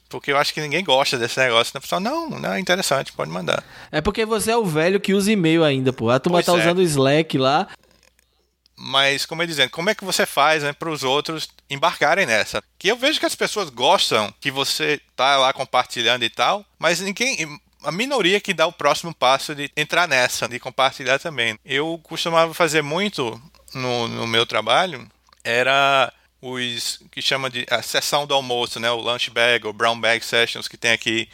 [0.09, 1.73] Porque eu acho que ninguém gosta desse negócio.
[1.75, 3.65] A pessoa, não, não é interessante, pode mandar.
[3.91, 6.11] É porque você é o velho que usa e-mail ainda, pô.
[6.11, 6.57] A turma Pois tá é.
[6.61, 7.67] usando o Slack lá.
[8.77, 12.63] Mas, como eu dizendo, como é que você faz né, para os outros embarcarem nessa?
[12.79, 17.01] Que eu vejo que as pessoas gostam que você tá lá compartilhando e tal, mas
[17.01, 17.61] ninguém.
[17.85, 21.59] A minoria que dá o próximo passo de entrar nessa, de compartilhar também.
[21.65, 23.43] Eu costumava fazer muito
[23.75, 25.09] no, no meu trabalho,
[25.43, 28.91] era os que chama de a sessão do almoço, né?
[28.91, 31.29] O lunch bag, ou brown bag sessions que tem aqui.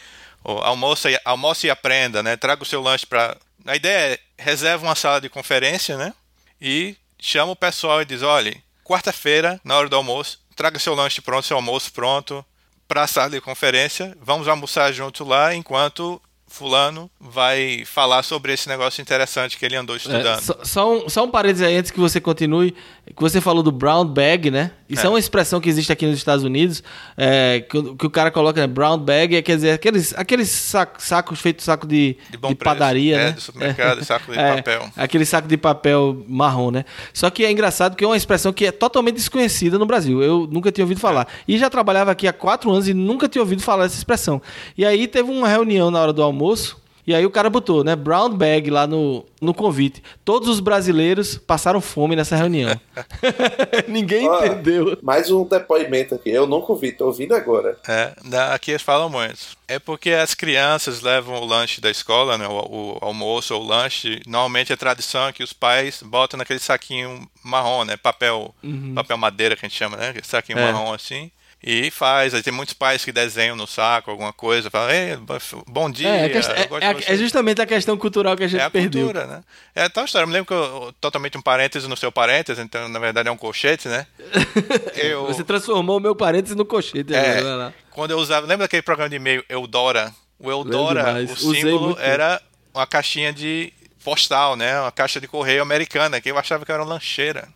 [0.44, 1.18] O almoço, e,
[1.64, 2.36] e aprenda, né?
[2.36, 3.36] Traga o seu lanche para.
[3.66, 6.12] A ideia é reserva uma sala de conferência, né?
[6.60, 8.54] E chama o pessoal e diz: olha,
[8.84, 12.44] quarta-feira, na hora do almoço, traga seu lanche pronto, seu almoço pronto
[12.86, 14.16] para a sala de conferência.
[14.20, 19.94] Vamos almoçar junto lá enquanto fulano vai falar sobre esse negócio interessante que ele andou
[19.94, 20.40] É, estudando.
[20.40, 22.74] só, só um, só um parênteses aí antes que você continue.
[23.14, 24.70] Que você falou do brown bag, né?
[24.88, 25.08] Isso é, É.
[25.08, 26.82] uma expressão que existe aqui nos Estados Unidos.
[27.16, 28.66] é, que, o- que o cara coloca, né?
[28.66, 32.56] Brown bag, é, quer dizer, aqueles, aqueles saco, sacos feitos saco de, De de preço.
[32.56, 33.32] padaria, É, né?
[33.32, 34.88] do supermercado, saco de É, papel.
[34.96, 36.84] Aquele saco de papel marrom, né?
[37.12, 40.22] Só que é engraçado que é uma expressão que é totalmente desconhecida no Brasil.
[40.22, 41.26] Eu nunca tinha ouvido falar.
[41.46, 44.40] E já trabalhava aqui há quatro anos e nunca tinha ouvido falar dessa expressão.
[44.76, 46.76] E aí teve uma reunião na hora do almoço.
[47.08, 50.02] E aí o cara botou, né, brown bag lá no, no convite.
[50.26, 52.78] Todos os brasileiros passaram fome nessa reunião.
[53.88, 54.98] Ninguém Ó, entendeu.
[55.02, 56.28] Mais um depoimento aqui.
[56.28, 57.78] Eu nunca ouvi, tô ouvindo agora.
[57.88, 58.12] É,
[58.52, 59.38] aqui eles falam muito.
[59.66, 63.66] É porque as crianças levam o lanche da escola, né, o, o almoço ou o
[63.66, 64.20] lanche.
[64.26, 68.54] Normalmente a tradição é que os pais botam naquele saquinho marrom, né, papel,
[68.94, 70.64] papel madeira que a gente chama, né, saquinho Uhum.
[70.64, 70.72] É.
[70.72, 71.30] marrom assim.
[71.60, 72.34] E faz.
[72.34, 75.18] Aí tem muitos pais que desenham no saco alguma coisa, falam, Ei,
[75.66, 76.08] bom dia.
[76.08, 78.46] É, a quest- eu é- é- de você." é justamente a questão cultural que a
[78.46, 79.06] gente É a perdeu.
[79.06, 79.42] cultura, né?
[79.74, 80.22] É tal história.
[80.22, 83.32] Eu me lembro que eu, totalmente um parêntese no seu parêntese, então na verdade é
[83.32, 84.06] um colchete, né?
[84.94, 87.12] Eu, Você transformou o meu parênteses no cochete.
[87.14, 87.72] é, agora, lá.
[87.90, 90.12] quando eu usava, lembra daquele programa de e-mail Eudora?
[90.38, 92.40] O Eudora, o símbolo era
[92.72, 93.72] uma caixinha de
[94.04, 94.80] postal, né?
[94.80, 97.48] Uma caixa de correio americana, que eu achava que era uma lancheira.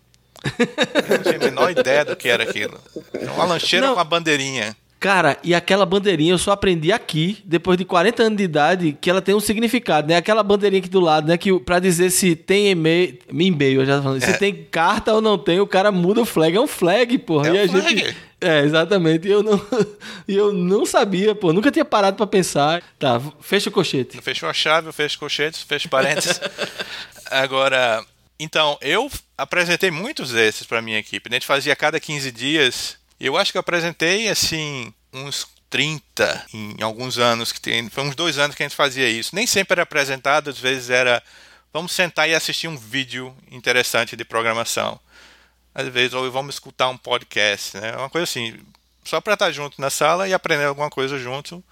[1.08, 2.78] Eu não tinha a menor ideia do que era aquilo.
[3.34, 3.94] Uma lancheira Não.
[3.94, 4.76] com a bandeirinha.
[4.98, 9.10] Cara, e aquela bandeirinha eu só aprendi aqui, depois de 40 anos de idade, que
[9.10, 10.16] ela tem um significado, né?
[10.16, 11.36] Aquela bandeirinha aqui do lado, né?
[11.36, 13.18] Que pra dizer se tem e-mail.
[13.28, 14.22] E-mail, eu já tô falando.
[14.22, 16.56] Se tem carta ou não tem, o cara muda o flag.
[16.56, 17.48] É um flag, porra.
[17.48, 17.98] É e um a flag.
[17.98, 18.16] gente.
[18.40, 19.26] É, exatamente.
[19.26, 19.60] E eu não,
[20.28, 21.52] eu não sabia, pô.
[21.52, 22.80] Nunca tinha parado pra pensar.
[22.96, 24.20] Tá, fecha o cochete.
[24.22, 26.40] Fechou a chave, eu fecho colchetes, fecho parênteses.
[27.28, 28.04] Agora,
[28.42, 31.30] Então, eu apresentei muitos desses para minha equipe.
[31.30, 32.96] A gente fazia a cada 15 dias.
[33.20, 37.52] Eu acho que eu apresentei, assim, uns 30 em alguns anos.
[37.52, 39.32] que tem, Foi uns dois anos que a gente fazia isso.
[39.32, 41.22] Nem sempre era apresentado, às vezes era.
[41.72, 44.98] Vamos sentar e assistir um vídeo interessante de programação.
[45.72, 47.96] Às vezes, ou vamos escutar um podcast, né?
[47.96, 48.58] Uma coisa assim,
[49.04, 51.62] só para estar junto na sala e aprender alguma coisa junto,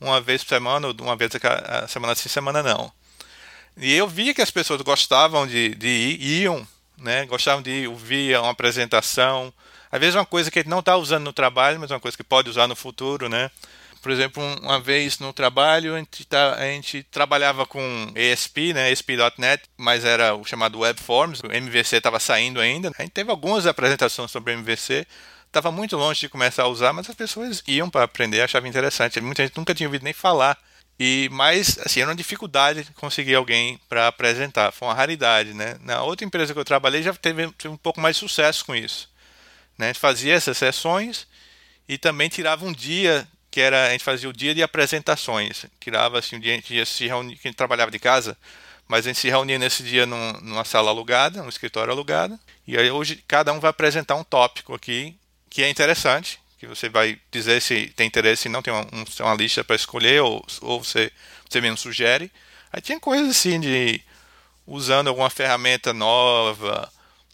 [0.00, 2.92] uma vez por semana, ou uma vez a semana sim, semana não.
[3.76, 7.26] E eu via que as pessoas gostavam de, de ir, iam, né?
[7.26, 9.52] Gostavam de ouvir uma apresentação.
[9.90, 12.16] Às vezes uma coisa que a gente não está usando no trabalho, mas uma coisa
[12.16, 13.50] que pode usar no futuro, né?
[14.06, 18.92] Por exemplo, uma vez no trabalho a gente, tá, a gente trabalhava com ESP, né,
[18.92, 22.92] ESP.NET, mas era o chamado Web Forms, o MVC estava saindo ainda.
[22.96, 25.04] A gente teve algumas apresentações sobre MVC,
[25.46, 29.20] estava muito longe de começar a usar, mas as pessoas iam para aprender, achavam interessante.
[29.20, 30.56] Muita gente nunca tinha ouvido nem falar.
[30.98, 34.72] E mais, assim, era uma dificuldade conseguir alguém para apresentar.
[34.72, 35.76] Foi uma raridade, né?
[35.80, 38.74] Na outra empresa que eu trabalhei já teve, teve um pouco mais de sucesso com
[38.74, 39.10] isso.
[39.76, 39.86] Né?
[39.86, 41.26] A gente fazia essas sessões
[41.88, 45.66] e também tirava um dia que era a gente fazia o dia de apresentações.
[45.80, 48.36] Tirava assim um dia a gente ia se reunir, que a gente trabalhava de casa,
[48.88, 52.38] mas a gente se reunia nesse dia num, numa sala alugada, um escritório alugado.
[52.66, 55.16] E aí hoje cada um vai apresentar um tópico aqui
[55.48, 58.86] que é interessante, que você vai dizer se tem interesse e não tem uma,
[59.20, 61.12] uma lista para escolher, ou, ou você,
[61.48, 62.30] você mesmo sugere.
[62.72, 64.00] Aí tinha coisas assim de
[64.66, 66.90] usando alguma ferramenta nova,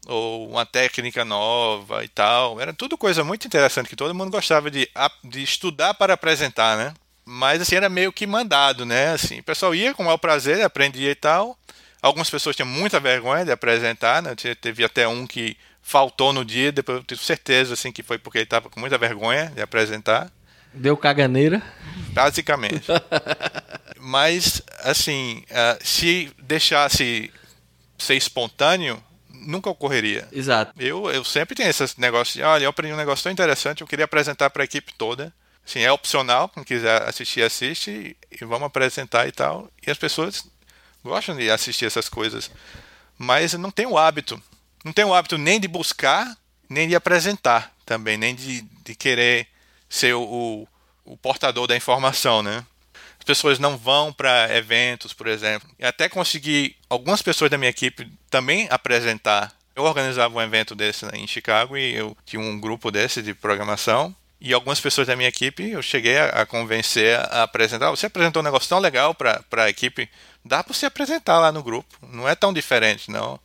[0.06, 2.60] ou uma técnica nova e tal.
[2.60, 4.88] Era tudo coisa muito interessante que todo mundo gostava de,
[5.24, 6.94] de estudar para apresentar, né?
[7.24, 9.12] Mas assim, era meio que mandado, né?
[9.12, 11.56] Assim, o pessoal ia com o maior prazer, aprendia e tal.
[12.00, 14.34] Algumas pessoas tinham muita vergonha de apresentar, né?
[14.60, 18.38] Teve até um que faltou no dia, depois eu tenho certeza assim que foi porque
[18.38, 20.30] ele estava com muita vergonha de apresentar.
[20.72, 21.62] Deu caganeira?
[22.12, 22.86] Basicamente.
[23.98, 27.30] Mas, assim, uh, se deixasse
[27.98, 30.26] ser espontâneo, nunca ocorreria.
[30.32, 30.72] Exato.
[30.78, 33.86] Eu, eu sempre tenho esse negócio de, olha, eu aprendi um negócio tão interessante, eu
[33.86, 35.32] queria apresentar para a equipe toda.
[35.64, 39.70] Assim, é opcional, quem quiser assistir, assiste, e vamos apresentar e tal.
[39.86, 40.44] E as pessoas
[41.04, 42.50] gostam de assistir essas coisas.
[43.16, 44.42] Mas não tem o hábito
[44.84, 46.36] não tem o hábito nem de buscar,
[46.68, 49.46] nem de apresentar também, nem de, de querer
[49.88, 50.68] ser o, o,
[51.04, 52.64] o portador da informação, né?
[53.18, 55.68] As pessoas não vão para eventos, por exemplo.
[55.78, 59.52] E até consegui algumas pessoas da minha equipe também apresentar.
[59.76, 64.14] Eu organizava um evento desse em Chicago e eu tinha um grupo desse de programação.
[64.40, 67.90] E algumas pessoas da minha equipe eu cheguei a, a convencer a apresentar.
[67.90, 70.10] Você apresentou um negócio tão legal para a equipe,
[70.44, 71.88] dá para você apresentar lá no grupo.
[72.02, 73.38] Não é tão diferente, não.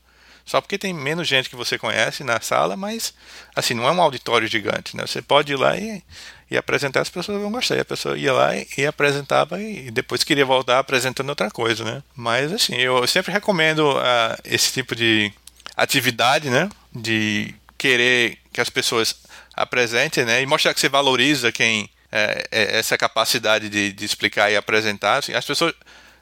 [0.47, 3.13] Só porque tem menos gente que você conhece na sala, mas
[3.53, 5.05] assim, não é um auditório gigante, né?
[5.05, 6.01] Você pode ir lá e,
[6.49, 7.75] e apresentar, as pessoas vão gostar.
[7.75, 11.83] E a pessoa ia lá e, e apresentava e, depois queria voltar apresentando outra coisa,
[11.83, 12.01] né?
[12.15, 15.33] Mas assim, eu sempre recomendo uh, esse tipo de
[15.75, 16.69] atividade, né?
[16.95, 19.17] De querer que as pessoas
[19.53, 20.41] apresentem, né?
[20.41, 25.17] E mostrar que você valoriza quem é, é, essa capacidade de, de explicar e apresentar.
[25.17, 25.73] Assim, as pessoas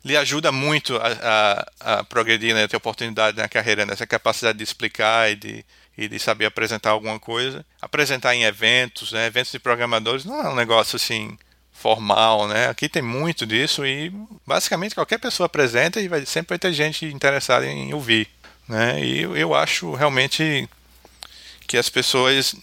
[0.06, 4.63] lhe ajuda muito a, a, a progredir, né, ter oportunidade na carreira, nessa capacidade de
[4.63, 5.65] explicar e de,
[5.98, 7.65] e de saber apresentar alguma coisa.
[7.82, 11.36] Apresentar em eventos, né, eventos de programadores não é um negócio assim
[11.74, 12.70] formal, né?
[12.70, 14.12] Aqui tem muito disso e
[14.46, 18.30] basicamente qualquer pessoa apresenta e vai, sempre vai ter gente interessada em ouvir,
[18.68, 19.04] né?
[19.04, 20.70] E eu, eu acho realmente
[21.68, 22.56] que as pessoas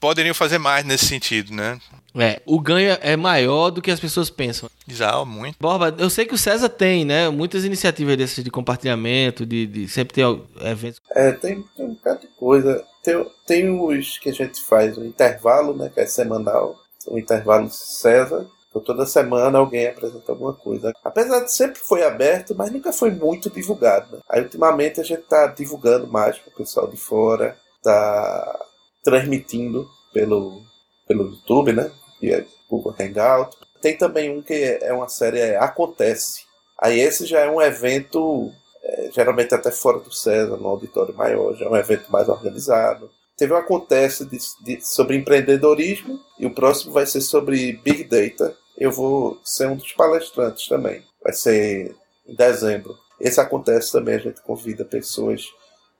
[0.00, 1.78] poderiam fazer mais nesse sentido, né?
[2.18, 4.68] É, o ganho é maior do que as pessoas pensam.
[4.86, 5.56] Já, muito.
[5.60, 7.28] Borba, eu sei que o César tem, né?
[7.28, 10.26] Muitas iniciativas dessas de compartilhamento, de, de sempre ter
[10.62, 11.00] eventos.
[11.14, 12.84] É, tem, tem um bocado de coisa.
[13.02, 15.90] Tem, tem os que a gente faz, o um intervalo, né?
[15.92, 16.76] Que é semanal.
[17.06, 18.46] O um intervalo César.
[18.68, 20.92] Então, toda semana alguém apresenta alguma coisa.
[21.02, 24.16] Apesar de sempre foi aberto, mas nunca foi muito divulgado.
[24.16, 24.18] Né?
[24.28, 28.66] Aí ultimamente a gente está divulgando mais para o pessoal de fora, está
[29.02, 30.62] transmitindo pelo,
[31.06, 31.90] pelo YouTube, né?
[32.18, 33.56] Que é Google Hangout.
[33.80, 36.42] Tem também um que é uma série é Acontece.
[36.80, 38.52] Aí esse já é um evento,
[38.82, 43.10] é, geralmente até fora do César, no auditório maior, já é um evento mais organizado.
[43.36, 48.56] Teve um Acontece de, de, sobre empreendedorismo e o próximo vai ser sobre Big Data.
[48.76, 51.02] Eu vou ser um dos palestrantes também.
[51.22, 51.94] Vai ser
[52.26, 52.96] em dezembro.
[53.20, 55.44] Esse Acontece também, a gente convida pessoas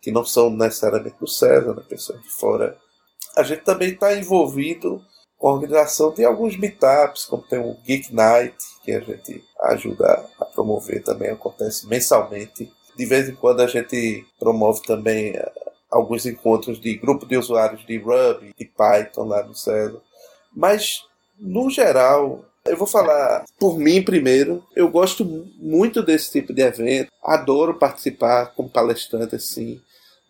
[0.01, 1.83] que não são necessariamente do César, né?
[1.89, 2.79] pessoas de fora
[3.39, 5.01] a gente também está envolvido
[5.39, 10.27] com a organização de alguns meetups, como tem o Geek Night, que a gente ajuda
[10.41, 12.71] a promover também, acontece mensalmente.
[12.97, 15.53] De vez em quando a gente promove também eh,
[15.89, 20.01] alguns encontros de grupo de usuários de Ruby, de Python lá no César.
[20.53, 21.05] Mas,
[21.39, 24.65] no geral, eu vou falar por mim primeiro.
[24.75, 25.25] Eu gosto
[25.57, 27.13] muito desse tipo de evento.
[27.23, 29.81] Adoro participar como palestrante assim.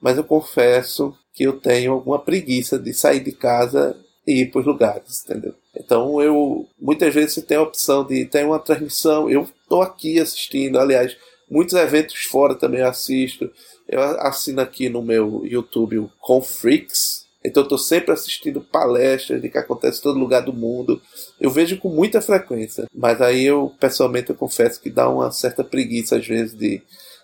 [0.02, 3.96] mas eu confesso que eu tenho alguma preguiça de sair de casa
[4.28, 5.54] e ir para os lugares, entendeu?
[5.74, 10.20] Então eu muitas vezes você tem a opção de ter uma transmissão, eu estou aqui
[10.20, 11.16] assistindo, aliás,
[11.50, 13.50] muitos eventos fora também eu assisto.
[13.88, 19.48] Eu assino aqui no meu YouTube o Confreaks, então eu estou sempre assistindo palestras de
[19.48, 21.00] que acontece em todo lugar do mundo.
[21.40, 25.64] Eu vejo com muita frequência, mas aí eu pessoalmente eu confesso que dá uma certa
[25.64, 26.82] preguiça às vezes de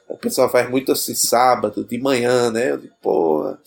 [0.09, 2.70] o pessoal faz muito assim sábado, de manhã, né?
[2.70, 3.59] Eu digo, porra,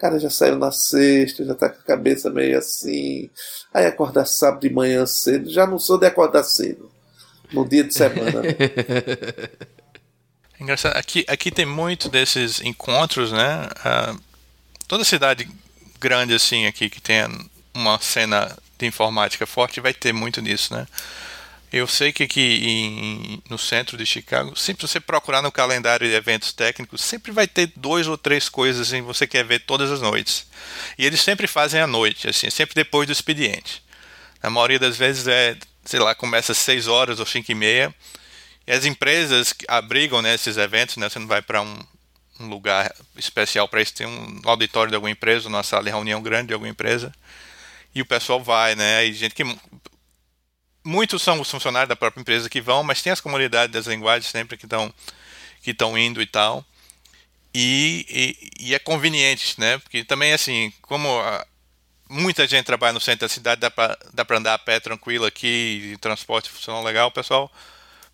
[0.00, 3.28] cara já saiu na sexta, já tá com a cabeça meio assim.
[3.72, 6.90] Aí acordar sábado de manhã cedo, já não sou de acordar cedo.
[7.52, 8.42] No dia de semana.
[10.58, 13.68] Engraçado, aqui, aqui tem muito desses encontros, né?
[13.84, 14.20] Uh,
[14.86, 15.48] toda cidade
[15.98, 17.28] grande assim aqui que tenha
[17.74, 20.86] uma cena de informática forte vai ter muito disso, né?
[21.72, 26.14] Eu sei que aqui em, no centro de Chicago, sempre você procurar no calendário de
[26.14, 30.00] eventos técnicos, sempre vai ter dois ou três coisas que você quer ver todas as
[30.00, 30.46] noites.
[30.98, 33.84] E eles sempre fazem à noite, assim, sempre depois do expediente.
[34.42, 37.94] A maioria das vezes é, sei lá, começa às 6 horas ou 5 e meia.
[38.66, 41.08] E as empresas abrigam né, esses eventos, né?
[41.08, 41.78] Você não vai para um,
[42.40, 46.20] um lugar especial para isso, tem um auditório de alguma empresa, uma sala de reunião
[46.20, 47.12] grande de alguma empresa.
[47.94, 49.04] E o pessoal vai, né?
[49.04, 49.44] E gente que
[50.90, 54.30] muitos são os funcionários da própria empresa que vão, mas tem as comunidades das linguagens
[54.30, 54.92] sempre que estão
[55.62, 56.64] que estão indo e tal.
[57.54, 59.78] E, e, e, é conveniente, né?
[59.78, 61.46] Porque também assim, como a,
[62.08, 66.50] muita gente trabalha no centro da cidade, dá para andar a pé tranquilo aqui, transporte
[66.50, 67.50] funciona legal, o pessoal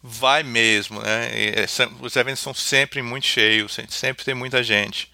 [0.02, 1.30] vai mesmo, né?
[1.32, 1.66] É,
[2.00, 5.10] os eventos são sempre muito cheios, sempre tem muita gente.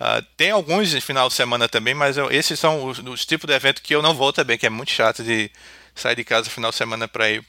[0.00, 3.46] Uh, tem alguns de final de semana também, mas eu, esses são os, os tipos
[3.46, 5.50] de evento que eu não vou também, que é muito chato de
[5.94, 7.44] sair de casa no final de semana para ir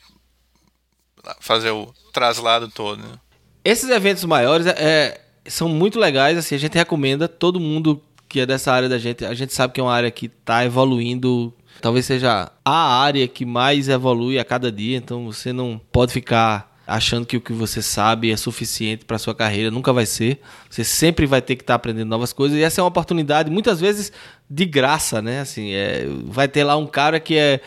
[1.40, 3.02] fazer o traslado todo.
[3.02, 3.16] Né?
[3.64, 8.40] Esses eventos maiores é, é, são muito legais, assim, a gente recomenda todo mundo que
[8.40, 11.54] é dessa área da gente, a gente sabe que é uma área que está evoluindo,
[11.80, 16.74] talvez seja a área que mais evolui a cada dia, então você não pode ficar
[16.86, 20.42] achando que o que você sabe é suficiente para sua carreira, nunca vai ser.
[20.70, 23.50] Você sempre vai ter que estar tá aprendendo novas coisas e essa é uma oportunidade
[23.50, 24.12] muitas vezes
[24.50, 25.40] de graça, né?
[25.40, 27.62] Assim, é, vai ter lá um cara que é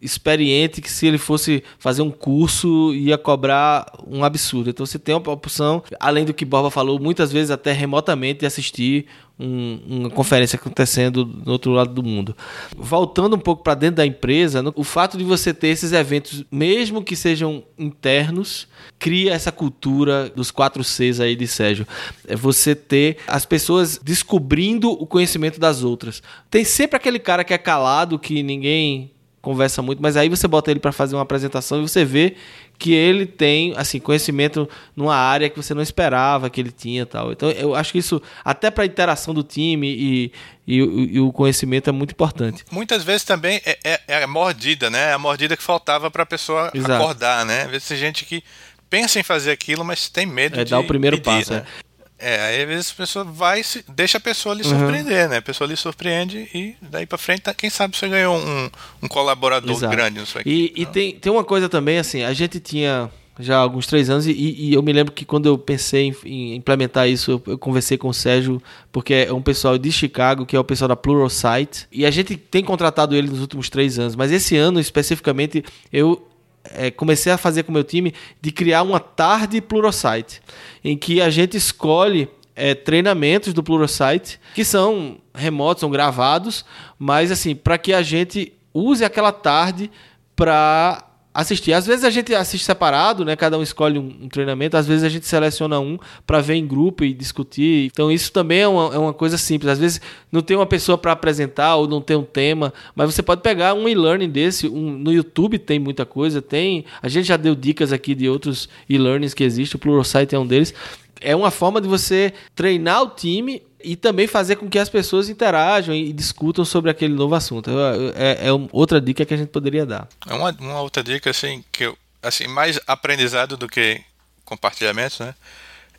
[0.00, 4.70] experiente que se ele fosse fazer um curso ia cobrar um absurdo.
[4.70, 9.06] Então você tem uma opção, além do que Borba falou, muitas vezes até remotamente assistir
[9.38, 12.36] um, uma conferência acontecendo no outro lado do mundo.
[12.76, 17.02] Voltando um pouco para dentro da empresa, o fato de você ter esses eventos, mesmo
[17.02, 18.66] que sejam internos,
[18.98, 21.86] cria essa cultura dos quatro Cs aí de Sérgio.
[22.26, 26.22] É você ter as pessoas descobrindo o conhecimento das outras.
[26.50, 29.12] Tem sempre aquele cara que é calado, que ninguém
[29.46, 32.34] conversa muito, mas aí você bota ele para fazer uma apresentação e você vê
[32.76, 37.30] que ele tem assim conhecimento numa área que você não esperava que ele tinha tal.
[37.30, 40.32] Então eu acho que isso até para a interação do time e,
[40.66, 40.78] e,
[41.14, 42.64] e, o conhecimento é muito importante.
[42.72, 45.10] Muitas vezes também é, é, é a mordida, né?
[45.10, 46.92] É a mordida que faltava para a pessoa Exato.
[46.94, 47.62] acordar, né?
[47.62, 48.42] Às vezes tem gente que
[48.90, 51.52] pensa em fazer aquilo, mas tem medo é, de dar o primeiro pedir, passo.
[51.52, 51.64] Né?
[51.64, 51.85] É.
[52.18, 55.30] É, aí às vezes a pessoa vai, deixa a pessoa lhe surpreender, uhum.
[55.30, 55.36] né?
[55.36, 58.70] A pessoa lhe surpreende e daí pra frente, tá, quem sabe você ganhou um,
[59.02, 59.94] um colaborador Exato.
[59.94, 60.72] grande sua equipe.
[60.74, 64.26] E, e tem, tem uma coisa também, assim, a gente tinha já alguns três anos
[64.26, 67.58] e, e eu me lembro que quando eu pensei em, em implementar isso, eu, eu,
[67.58, 70.96] conversei com o Sérgio, porque é um pessoal de Chicago, que é o pessoal da
[70.96, 75.62] Pluralsight, e a gente tem contratado ele nos últimos três anos, mas esse ano especificamente
[75.92, 76.26] eu
[76.74, 80.40] é, comecei a fazer com o meu time de criar uma tarde Plurosite,
[80.82, 86.64] em que a gente escolhe é, treinamentos do Plurosite que são remotos, são gravados,
[86.98, 89.90] mas assim, para que a gente use aquela tarde
[90.34, 91.05] para
[91.36, 91.74] assistir.
[91.74, 93.36] Às vezes a gente assiste separado, né?
[93.36, 94.76] Cada um escolhe um, um treinamento.
[94.76, 97.86] Às vezes a gente seleciona um para ver em grupo e discutir.
[97.92, 99.70] Então isso também é uma, é uma coisa simples.
[99.70, 100.00] Às vezes
[100.32, 103.74] não tem uma pessoa para apresentar ou não tem um tema, mas você pode pegar
[103.74, 104.66] um e-learning desse.
[104.66, 106.40] Um, no YouTube tem muita coisa.
[106.40, 106.86] Tem.
[107.02, 109.76] A gente já deu dicas aqui de outros e-learnings que existem.
[109.76, 110.72] O Pluralsight é um deles.
[111.20, 115.28] É uma forma de você treinar o time e também fazer com que as pessoas
[115.28, 117.70] interajam e discutam sobre aquele novo assunto.
[118.14, 120.08] É, é outra dica que a gente poderia dar.
[120.28, 124.02] É uma, uma outra dica assim que eu, assim mais aprendizado do que
[124.44, 125.34] compartilhamento, né?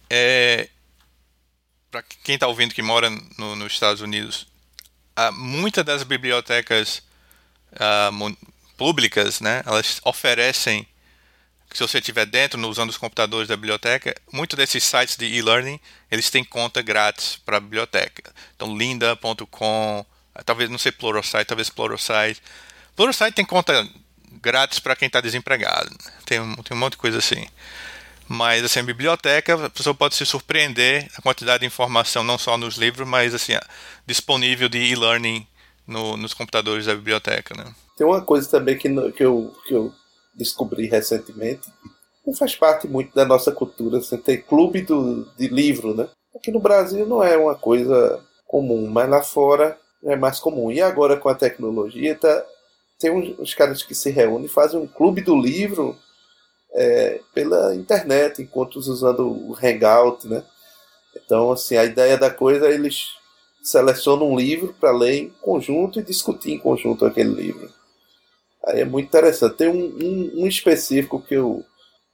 [0.09, 0.69] É
[1.89, 4.45] para quem está ouvindo que mora no, nos Estados Unidos,
[5.33, 7.01] muitas das bibliotecas
[7.73, 8.37] uh,
[8.75, 9.63] públicas, né?
[9.65, 10.87] Elas oferecem
[11.73, 16.29] se você estiver dentro, usando os computadores da biblioteca, muitos desses sites de e-learning, eles
[16.29, 18.33] têm conta grátis para a biblioteca.
[18.55, 20.05] Então, linda.com,
[20.45, 22.41] talvez, não sei, Pluralsight, talvez Pluralsight.
[22.95, 23.87] Pluralsight tem conta
[24.41, 25.89] grátis para quem está desempregado.
[26.25, 27.45] Tem, tem um monte de coisa assim.
[28.27, 32.57] Mas, assim, a biblioteca, a pessoa pode se surpreender a quantidade de informação, não só
[32.57, 33.53] nos livros, mas, assim,
[34.05, 35.47] disponível de e-learning
[35.85, 37.73] no, nos computadores da biblioteca, né?
[37.95, 39.93] Tem uma coisa também que, que, eu, que eu
[40.37, 41.67] descobri recentemente,
[42.25, 46.09] não faz parte muito da nossa cultura, você tem clube do, de livro, né?
[46.35, 50.71] Aqui no Brasil não é uma coisa comum, mas lá fora é mais comum.
[50.71, 52.45] E agora com a tecnologia, tá,
[52.99, 55.97] tem uns, uns caras que se reúnem e fazem um clube do livro
[56.73, 60.43] é, pela internet, enquanto usando o Hangout, né?
[61.15, 63.15] Então, assim, a ideia da coisa é eles
[63.63, 67.69] selecionam um livro para ler em conjunto e discutir em conjunto aquele livro.
[68.67, 69.57] Aí é muito interessante.
[69.57, 71.63] Tem um, um, um específico que eu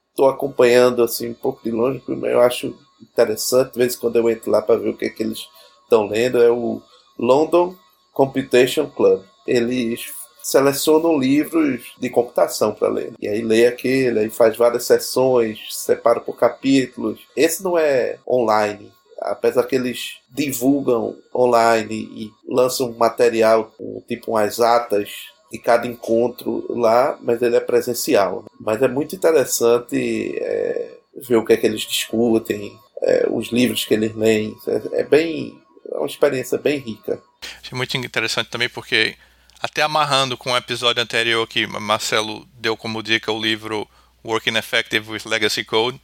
[0.10, 3.74] estou acompanhando assim um pouco de longe, porque eu acho interessante.
[3.74, 5.39] De vez em quando eu entro lá para ver o que, é que eles
[5.84, 6.41] estão lendo.
[6.41, 6.82] É o
[7.18, 7.76] London
[8.14, 9.24] Computation Club.
[9.47, 13.14] Eles selecionam livros de computação para ler.
[13.20, 17.22] E aí lê aquele, aí faz várias sessões, separa por capítulos.
[17.36, 18.91] Esse não é online.
[19.20, 23.72] Apesar que eles divulgam online e lançam material,
[24.06, 25.10] tipo umas atas
[25.54, 28.43] de cada encontro lá, mas ele é presencial.
[28.60, 33.86] Mas é muito interessante é, ver o que é que eles discutem, é, os livros
[33.86, 34.58] que eles leem.
[34.68, 35.62] É, é, bem.
[35.91, 37.22] É uma experiência bem rica.
[37.62, 39.16] Achei muito interessante também porque,
[39.62, 43.88] até amarrando com o episódio anterior que Marcelo deu como dica o livro
[44.26, 46.01] Working Effective with Legacy Code,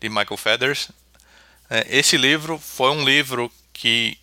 [0.00, 0.90] de Michael Feathers.
[1.70, 4.18] É, esse livro foi um livro que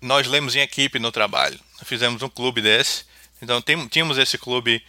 [0.00, 1.60] nós lemos em equipe no trabalho.
[1.84, 3.05] fizemos um clube desse
[3.40, 4.82] então tem, tínhamos esse clube,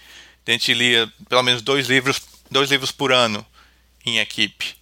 [0.45, 3.45] a gente lia pelo menos dois livros, dois livros por ano
[4.05, 4.75] em equipe.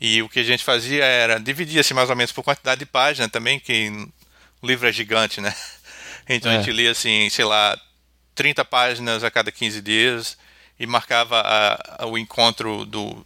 [0.00, 3.30] E o que a gente fazia era dividia-se mais ou menos por quantidade de páginas
[3.30, 3.90] também, que
[4.60, 5.54] o livro é gigante, né?
[6.26, 6.54] Então é.
[6.54, 7.78] a gente lia assim, sei lá,
[8.34, 10.38] 30 páginas a cada 15 dias
[10.80, 13.22] e marcava a, a, o encontro do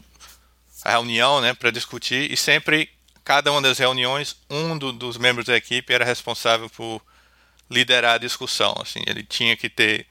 [0.84, 2.88] a reunião, né, para discutir e sempre
[3.24, 7.02] cada uma das reuniões um do, dos membros da equipe era responsável por
[7.70, 8.74] liderar a discussão.
[8.80, 10.06] Assim, ele tinha que ter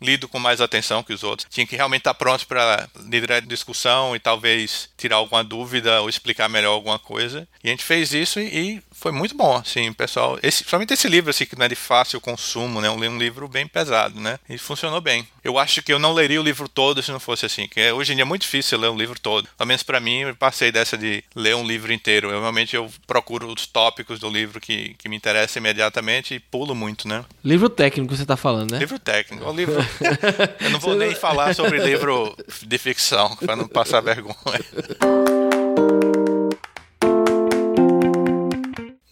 [0.00, 1.46] lido com mais atenção que os outros.
[1.50, 6.08] Tinha que realmente estar pronto para liderar a discussão e talvez tirar alguma dúvida ou
[6.08, 7.46] explicar melhor alguma coisa.
[7.62, 10.38] E a gente fez isso e foi muito bom, assim, pessoal.
[10.42, 12.90] Esse, somente esse livro, assim, que não é de fácil consumo, né?
[12.90, 14.38] Um, um livro bem pesado, né?
[14.46, 15.26] E funcionou bem.
[15.42, 18.12] Eu acho que eu não leria o livro todo se não fosse assim, que hoje
[18.12, 19.48] em dia é muito difícil ler um livro todo.
[19.56, 22.30] Pelo menos para mim, eu passei dessa de ler um livro inteiro.
[22.30, 26.74] Eu realmente eu procuro os tópicos do livro que, que me interessam imediatamente e pulo
[26.74, 27.24] muito, né?
[27.42, 28.78] Livro técnico você tá falando, né?
[28.78, 29.48] Livro técnico.
[29.48, 29.76] O livro...
[30.60, 34.34] eu não vou nem falar sobre livro de ficção, para não passar vergonha.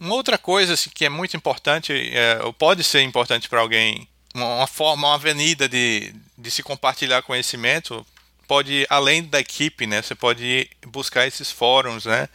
[0.09, 4.07] Uma outra coisa assim, que é muito importante, é, ou pode ser importante para alguém,
[4.33, 8.03] uma forma, uma avenida de, de se compartilhar conhecimento,
[8.47, 10.01] pode além da equipe, né?
[10.01, 12.27] Você pode buscar esses fóruns, né?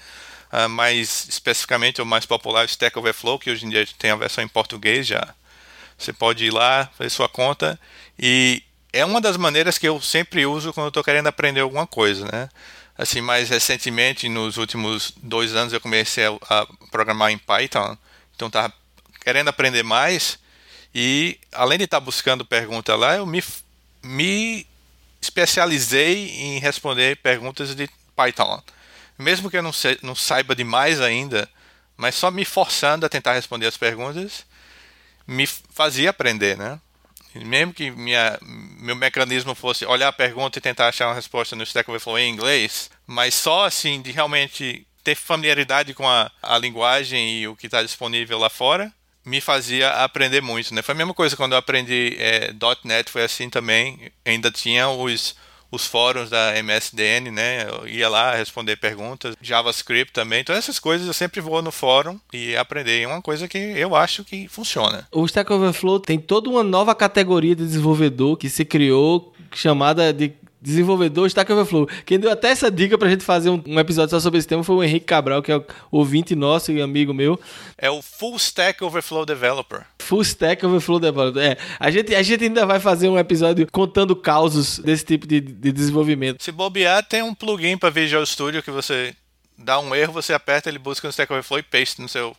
[0.53, 4.45] Uh, mais especificamente o mais popular, Stack Overflow, que hoje em dia tem a versão
[4.45, 5.35] em português já.
[5.99, 7.77] Você pode ir lá, fazer sua conta
[8.17, 8.63] e
[8.93, 12.49] é uma das maneiras que eu sempre uso quando estou querendo aprender alguma coisa, né?
[12.97, 17.97] Assim, mais recentemente, nos últimos dois anos, eu comecei a, programar em Python,
[18.35, 18.73] então estava
[19.23, 20.39] querendo aprender mais
[20.95, 23.43] e, além de estar tá buscando pergunta lá, eu me,
[24.03, 24.67] me
[25.21, 28.63] especializei em responder perguntas de Python.
[29.19, 29.73] Mesmo que eu não,
[30.03, 31.49] não saiba demais ainda,
[31.97, 34.45] mas só me forçando a tentar responder as perguntas,
[35.27, 36.81] me fazia aprender, né?
[37.35, 41.65] Mesmo que minha, meu mecanismo fosse olhar a pergunta e tentar achar uma resposta no
[41.65, 47.41] Stack Overflow em inglês, mas só assim de realmente ter familiaridade com a, a linguagem
[47.41, 48.93] e o que está disponível lá fora,
[49.25, 50.83] me fazia aprender muito, né?
[50.83, 52.53] Foi a mesma coisa quando eu aprendi é,
[52.85, 54.13] .NET, foi assim também.
[54.25, 55.35] Ainda tinha os
[55.75, 57.67] os fóruns da MSDN, né?
[57.69, 60.41] Eu ia lá responder perguntas, JavaScript também.
[60.41, 63.03] Então essas coisas eu sempre vou no fórum e aprender.
[63.03, 65.07] É uma coisa que eu acho que funciona.
[65.13, 70.33] O Stack Overflow tem toda uma nova categoria de desenvolvedor que se criou chamada de
[70.65, 71.87] desenvolvedor Stack Overflow.
[72.07, 74.65] Quem deu até essa dica pra gente fazer um, um, episódio só sobre esse tema
[74.65, 77.39] foi o Henrique Cabral, que é o ouvinte nosso e amigo meu.
[77.77, 79.83] É o Full Stack Overflow Developer.
[79.99, 81.43] Full Stack Overflow Developer.
[81.43, 85.39] É, a gente, a gente ainda vai fazer um episódio contando causos desse tipo de,
[85.39, 86.43] de desenvolvimento.
[86.43, 89.15] Se bobear, tem um plugin para Visual Studio que você
[89.57, 92.37] dá um erro, você aperta, ele busca no Stack Overflow e paste no seu,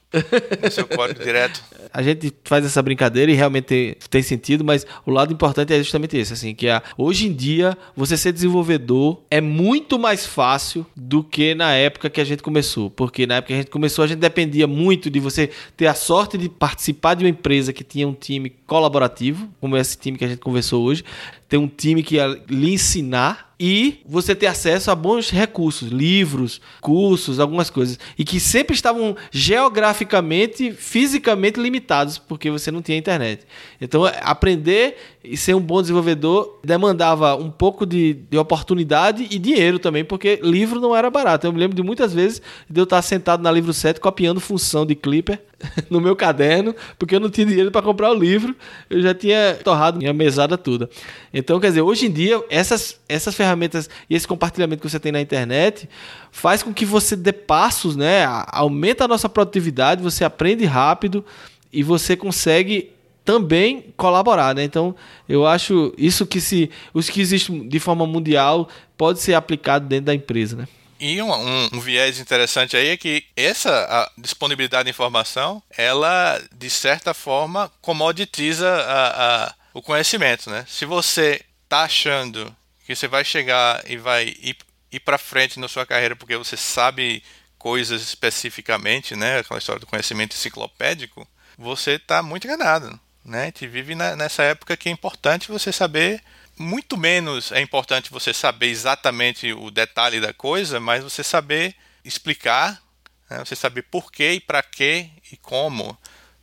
[0.62, 1.64] no seu código direto.
[1.94, 5.78] A gente faz essa brincadeira e realmente tem, tem, sentido, mas o lado importante é
[5.78, 10.86] justamente esse, assim, que a, hoje em dia você ser desenvolvedor é muito mais fácil
[10.96, 14.04] do que na época que a gente começou, porque na época que a gente começou
[14.04, 17.84] a gente dependia muito de você ter a sorte de participar de uma empresa que
[17.84, 21.04] tinha um time colaborativo, como esse time que a gente conversou hoje,
[21.48, 26.60] ter um time que ia lhe ensinar e você ter acesso a bons recursos, livros,
[26.82, 33.46] cursos, algumas coisas, e que sempre estavam geograficamente, fisicamente limitados, porque você não tinha internet.
[33.80, 39.80] Então, aprender e ser um bom desenvolvedor demandava um pouco de, de oportunidade e dinheiro
[39.80, 41.48] também, porque livro não era barato.
[41.48, 44.86] Eu me lembro de muitas vezes de eu estar sentado na livro 7 copiando função
[44.86, 45.40] de Clipper
[45.90, 48.56] no meu caderno, porque eu não tinha dinheiro para comprar o livro,
[48.90, 50.90] eu já tinha torrado minha mesada toda.
[51.34, 55.12] Então, quer dizer, hoje em dia, essas, essas ferramentas e esse compartilhamento que você tem
[55.12, 55.90] na internet
[56.32, 58.26] faz com que você dê passos, né?
[58.48, 61.24] Aumenta a nossa produtividade, você aprende rápido
[61.72, 62.92] e você consegue
[63.24, 64.64] também colaborar, né?
[64.64, 64.96] Então,
[65.28, 70.06] eu acho isso que se os que existem de forma mundial pode ser aplicado dentro
[70.06, 70.68] da empresa, né?
[71.00, 76.70] E um, um, um, viés interessante aí é que essa disponibilidade de informação, ela, de
[76.70, 80.66] certa forma, comoditiza a, a, o conhecimento, né?
[80.68, 84.58] Se você está achando que você vai chegar e vai ir,
[84.92, 87.22] ir para frente na sua carreira porque você sabe
[87.58, 89.40] coisas especificamente, né?
[89.40, 91.28] Aquela história do conhecimento enciclopédico,
[91.58, 93.42] você está muito enganado, né?
[93.42, 96.22] A gente vive na, nessa época que é importante você saber
[96.58, 102.82] muito menos é importante você saber exatamente o detalhe da coisa, mas você saber explicar,
[103.30, 103.40] né?
[103.40, 105.98] você saber por quê e para quê e como.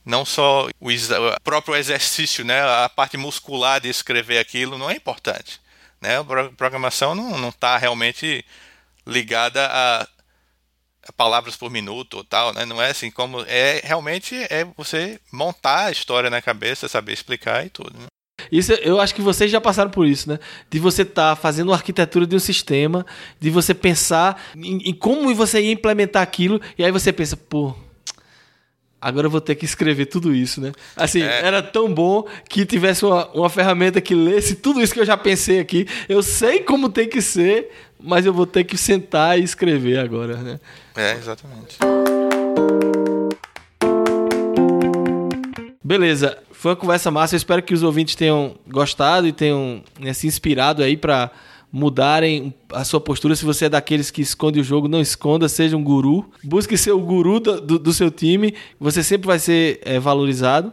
[0.04, 2.60] Não só o, o, próprio exercício, né?
[2.60, 5.60] a parte muscular de escrever aquilo não é importante.
[6.00, 6.18] Né?
[6.18, 8.44] A programação não está realmente
[9.06, 10.02] ligada a,
[11.08, 12.64] a, palavras por minuto ou tal, né?
[12.64, 17.64] não é assim como é realmente é você montar a história na cabeça, saber explicar
[17.64, 17.96] e tudo.
[17.96, 18.06] Né?
[18.50, 20.38] Isso, eu acho que vocês já passaram por isso, né?
[20.70, 23.04] De você estar tá fazendo uma arquitetura de um sistema,
[23.40, 27.74] de você pensar em, em, como você ia implementar aquilo, e aí você pensa, pô,
[29.00, 30.72] agora eu vou ter que escrever tudo isso, né?
[30.96, 31.44] Assim, é.
[31.44, 35.16] era tão bom que tivesse uma, uma ferramenta que lesse tudo isso que eu já
[35.16, 35.86] pensei aqui.
[36.08, 37.70] Eu sei como tem que ser,
[38.00, 40.60] mas eu vou ter que sentar e escrever agora, né?
[40.96, 41.78] É, exatamente.
[45.82, 46.38] Beleza.
[46.62, 47.34] Foi uma conversa massa.
[47.34, 51.28] Eu espero que os ouvintes tenham gostado e tenham né, se inspirado aí para
[51.72, 53.34] mudarem a sua postura.
[53.34, 56.24] Se você é daqueles que esconde o jogo, não esconda, seja um guru.
[56.44, 58.54] Busque ser o guru do, do, seu time.
[58.78, 60.72] Você sempre vai ser é, valorizado.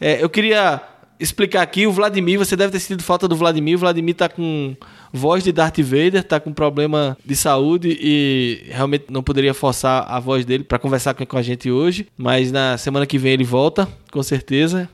[0.00, 0.80] É, eu queria
[1.20, 3.76] explicar aqui, o Vladimir, você deve ter sentido falta do Vladimir.
[3.76, 4.74] O Vladimir tá com
[5.12, 10.18] voz de Darth Vader, tá com problema de saúde e realmente não poderia forçar a
[10.18, 13.86] voz dele para conversar com a gente hoje, mas na semana que vem ele volta,
[14.10, 14.88] com certeza.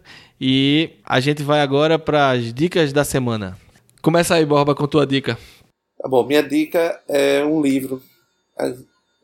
[0.45, 3.57] E a gente vai agora para as dicas da semana.
[4.03, 5.39] Começa aí, Borba, com tua dica.
[5.97, 8.03] Tá bom, minha dica é um livro.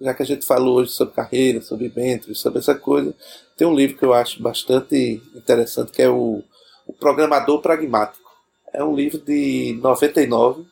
[0.01, 3.13] Já que a gente falou hoje sobre carreira, sobre mentoring, sobre essa coisa,
[3.57, 6.41] tem um livro que eu acho bastante interessante, que é o,
[6.87, 8.31] o Programador Pragmático.
[8.73, 10.67] É um livro de 99,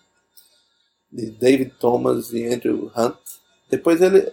[1.11, 3.19] de David Thomas e Andrew Hunt.
[3.69, 4.31] Depois ele,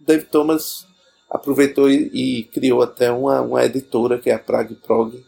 [0.00, 0.88] David Thomas
[1.30, 5.24] aproveitou e, e criou até uma, uma editora que é a Prag Prog,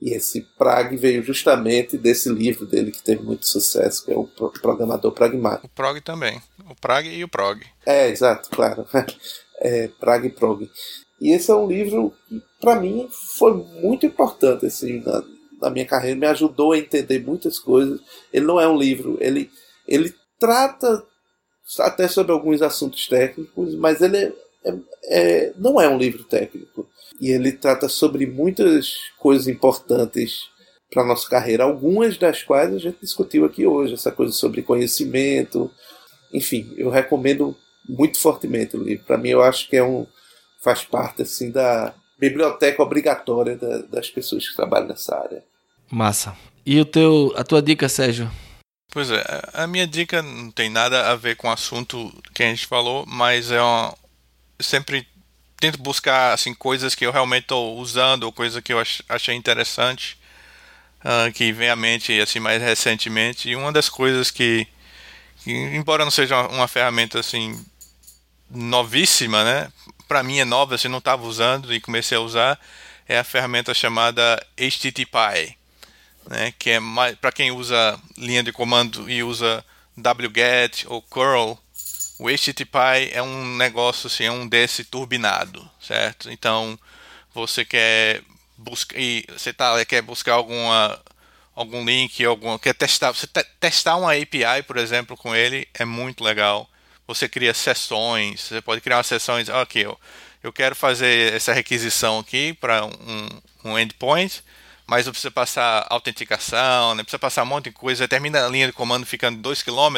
[0.00, 4.24] e esse Prag veio justamente desse livro dele que teve muito sucesso, que é o
[4.24, 5.66] Programador Pragmático.
[5.66, 6.40] O Prog também.
[6.70, 7.60] O Prag e o Prog.
[7.84, 8.86] É, exato, claro.
[9.62, 10.70] É, Prag e Prog.
[11.20, 15.22] E esse é um livro que, para mim, foi muito importante assim, na,
[15.60, 16.18] na, minha carreira.
[16.18, 18.00] Me ajudou a entender muitas coisas.
[18.32, 19.50] Ele não é um livro, ele,
[19.86, 21.04] ele trata
[21.80, 24.32] até sobre alguns assuntos técnicos, mas ele é,
[24.64, 24.74] é,
[25.10, 26.79] é não é um livro técnico
[27.20, 30.48] e ele trata sobre muitas coisas importantes
[30.90, 35.70] para nossa carreira, algumas das quais a gente discutiu aqui hoje, essa coisa sobre conhecimento,
[36.32, 37.56] enfim, eu recomendo
[37.88, 39.04] muito fortemente o livro.
[39.04, 40.06] Para mim, eu acho que é um
[40.62, 45.42] faz parte assim da biblioteca obrigatória da, das pessoas que trabalham nessa área.
[45.90, 46.36] Massa.
[46.64, 48.30] E o teu, a tua dica, Sérgio?
[48.92, 52.46] Pois é, a minha dica não tem nada a ver com o assunto que a
[52.46, 53.94] gente falou, mas é uma,
[54.60, 55.06] sempre
[55.60, 60.18] tento buscar assim coisas que eu realmente estou usando ou coisas que eu achei interessante
[61.04, 63.50] uh, que vem à mente assim mais recentemente.
[63.50, 64.66] E uma das coisas que,
[65.44, 67.62] que embora não seja uma, uma, ferramenta assim
[68.50, 69.70] novíssima né
[70.08, 72.58] para mim é nova assim não estava usando e comecei a usar
[73.06, 75.56] é a ferramenta chamada HTTPy
[76.28, 76.80] né que é
[77.20, 79.64] para quem usa linha de comando e usa
[79.96, 81.56] wget ou curl
[82.20, 86.30] o HTTP é um negócio assim, é um desse turbinado, certo?
[86.30, 86.78] Então
[87.34, 88.22] você quer
[88.58, 88.98] buscar,
[89.28, 91.00] você tá, quer buscar alguma
[91.54, 95.84] algum link, algum, quer testar, você te, testar uma API, por exemplo, com ele é
[95.86, 96.68] muito legal.
[97.06, 99.98] Você cria sessões, você pode criar e dizer, ok, eu,
[100.42, 103.28] eu quero fazer essa requisição aqui para um,
[103.64, 104.44] um endpoint,
[104.86, 107.02] mas não precisa passar autenticação, né?
[107.02, 109.96] precisa passar um monte de coisa, termina a linha de comando ficando 2 km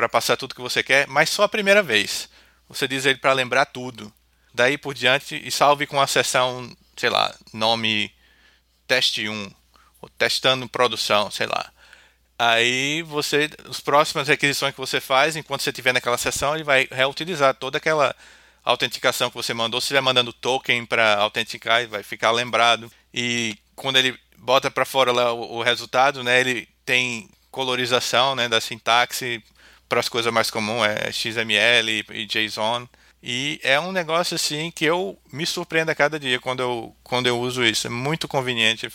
[0.00, 2.30] para passar tudo que você quer, mas só a primeira vez.
[2.70, 4.10] Você diz ele para lembrar tudo.
[4.54, 8.10] Daí por diante e salve com a seção, sei lá, nome
[8.86, 9.50] teste 1
[10.00, 11.70] ou testando produção, sei lá.
[12.38, 16.88] Aí você, as próximas requisições que você faz, enquanto você estiver naquela sessão, ele vai
[16.90, 18.16] reutilizar toda aquela
[18.64, 19.82] autenticação que você mandou.
[19.82, 22.90] Se estiver mandando token para autenticar, vai ficar lembrado.
[23.12, 28.48] E quando ele bota para fora lá o, o, resultado, né, ele tem colorização, né,
[28.48, 29.44] da sintaxe
[29.90, 32.88] para as coisas mais comuns, é XML e, JSON.
[33.20, 37.26] E é um negócio assim que eu me surpreendo a cada dia quando eu, quando
[37.26, 37.88] eu uso isso.
[37.88, 38.88] É muito conveniente,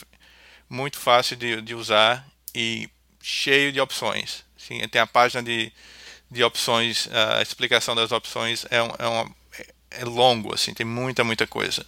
[0.70, 2.26] muito fácil de, de usar
[2.56, 2.90] e
[3.22, 4.46] cheio de opções.
[4.58, 5.72] Sim, tem a página de,
[6.32, 9.32] de opções, a explicação das opções é, um, é, uma,
[9.92, 11.86] é longo, assim, tem muita, muita coisa.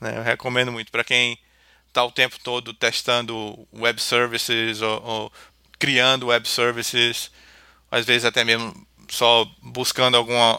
[0.00, 0.18] Né?
[0.18, 1.38] Eu recomendo muito para quem
[1.86, 5.32] está o tempo todo testando web services ou, ou
[5.78, 7.30] criando web services,
[7.92, 8.74] às vezes até mesmo
[9.12, 10.58] só buscando alguma,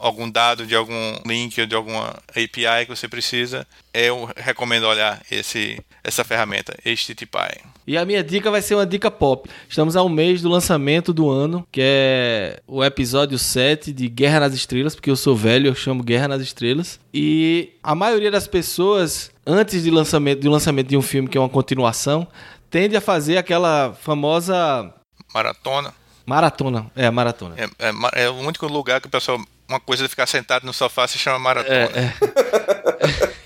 [0.00, 5.22] algum dado de algum link ou de alguma API que você precisa, eu recomendo olhar
[5.30, 7.60] esse, essa ferramenta, HTTPy.
[7.86, 9.48] E a minha dica vai ser uma dica pop.
[9.68, 14.40] Estamos a um mês do lançamento do ano, que é o episódio 7 de Guerra
[14.40, 16.98] nas Estrelas, porque eu sou velho, eu chamo Guerra nas Estrelas.
[17.12, 21.40] E a maioria das pessoas, antes de lançamento, de lançamento de um filme que é
[21.40, 22.26] uma continuação,
[22.68, 24.92] tende a fazer aquela famosa
[25.32, 25.94] maratona
[26.26, 27.54] Maratona, é, maratona.
[27.58, 29.40] É, é, é, o único lugar que o pessoal.
[29.66, 31.74] Uma coisa de ficar sentado no sofá se chama maratona.
[31.74, 32.14] É,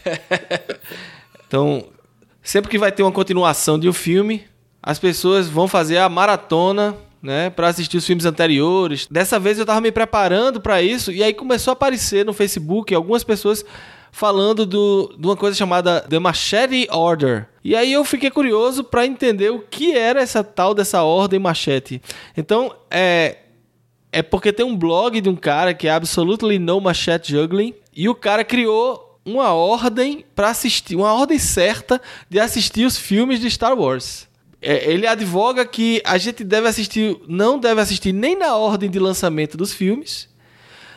[0.04, 0.78] é.
[1.46, 1.86] então,
[2.42, 4.44] sempre que vai ter uma continuação de um filme,
[4.82, 9.06] as pessoas vão fazer a maratona, né, para assistir os filmes anteriores.
[9.10, 12.94] Dessa vez eu tava me preparando para isso e aí começou a aparecer no Facebook
[12.94, 13.64] algumas pessoas
[14.10, 17.48] falando do, de uma coisa chamada The Machete Order.
[17.62, 22.00] E aí eu fiquei curioso para entender o que era essa tal dessa ordem machete.
[22.36, 23.36] Então, é
[24.10, 28.08] é porque tem um blog de um cara que é Absolutely No Machete Juggling e
[28.08, 33.50] o cara criou uma ordem para assistir, uma ordem certa de assistir os filmes de
[33.50, 34.26] Star Wars.
[34.60, 38.98] É, ele advoga que a gente deve assistir, não deve assistir nem na ordem de
[38.98, 40.28] lançamento dos filmes,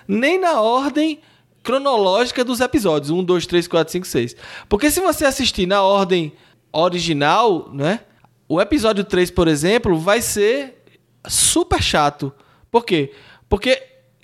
[0.07, 1.19] nem na ordem
[1.63, 3.09] cronológica dos episódios.
[3.09, 4.35] 1, 2, 3, 4, 5, 6.
[4.67, 6.33] Porque se você assistir na ordem
[6.71, 8.01] original, né?
[8.47, 10.83] O episódio 3, por exemplo, vai ser
[11.27, 12.33] super chato.
[12.69, 13.13] Por quê?
[13.47, 13.81] Porque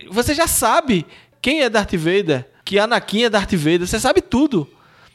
[0.10, 1.06] você já sabe
[1.42, 4.68] quem é Darth Vader, que Anakin é Darth Vader, você sabe tudo.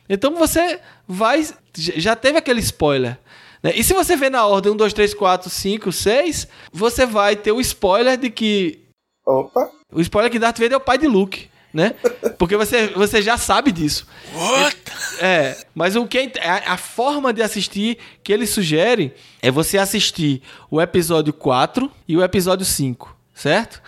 [0.08, 1.46] Então você vai.
[1.74, 3.18] Já teve aquele spoiler.
[3.62, 3.72] Né?
[3.74, 7.52] E se você vê na ordem 1, 2, 3, 4, 5, 6, você vai ter
[7.52, 8.80] o spoiler de que.
[9.26, 9.70] Opa!
[9.92, 11.94] O spoiler que Darth Vader é o pai de Luke né?
[12.38, 14.06] Porque você, você já sabe disso.
[14.34, 14.76] What?
[15.20, 19.78] É, mas o que é, a, a forma de assistir que ele sugere é você
[19.78, 23.82] assistir o episódio 4 e o episódio 5, certo?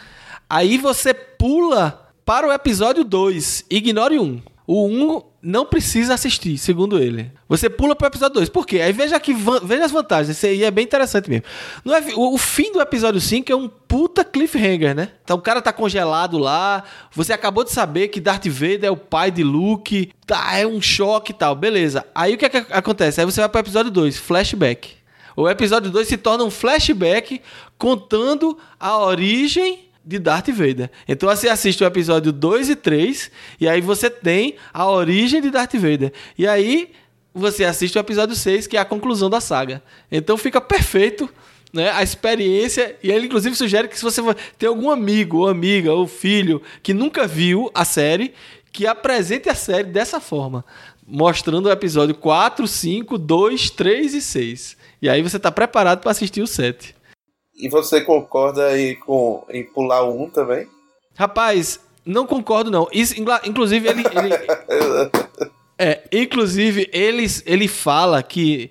[0.48, 4.40] Aí você pula para o episódio 2, ignore um.
[4.66, 7.30] O 1 não precisa assistir, segundo ele.
[7.48, 8.48] Você pula pro episódio 2.
[8.48, 8.80] Por quê?
[8.80, 10.36] Aí veja aqui, veja as vantagens.
[10.36, 11.44] Isso aí é bem interessante mesmo.
[11.86, 15.10] É, o, o, fim do episódio 5 é um puta cliffhanger, né?
[15.22, 16.82] Então o cara tá congelado lá.
[17.12, 20.10] Você acabou de saber que Darth Vader é o pai de Luke.
[20.26, 21.54] Tá, é um choque e tal.
[21.54, 22.06] Beleza.
[22.14, 23.20] Aí o que, é que acontece?
[23.20, 24.92] Aí você vai pro episódio 2, flashback.
[25.36, 27.42] O episódio 2 se torna um flashback
[27.76, 30.90] contando a origem de Darth Vader.
[31.08, 33.30] Então você assiste o episódio 2 e 3
[33.60, 36.12] e aí você tem a origem de Darth Vader.
[36.36, 36.90] E aí
[37.34, 39.82] você assiste o episódio 6, que é a conclusão da saga.
[40.10, 41.28] Então fica perfeito
[41.72, 42.96] né, a experiência.
[43.02, 44.22] E ele, inclusive, sugere que se você
[44.56, 48.32] tem algum amigo, ou amiga, ou filho que nunca viu a série,
[48.72, 50.64] que apresente a série dessa forma.
[51.06, 54.76] Mostrando o episódio 4, 5, 2, 3 e 6.
[55.02, 56.94] E aí você está preparado para assistir o 7.
[57.56, 60.66] E você concorda aí com em pular 1 também?
[61.14, 62.88] Rapaz, não concordo não.
[62.92, 64.34] Isso, inclusive ele, ele
[65.78, 68.70] é, inclusive ele, ele fala que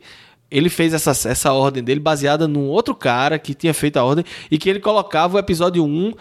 [0.51, 4.23] ele fez essa, essa ordem dele baseada num outro cara que tinha feito a ordem
[4.51, 6.13] e que ele colocava o episódio 1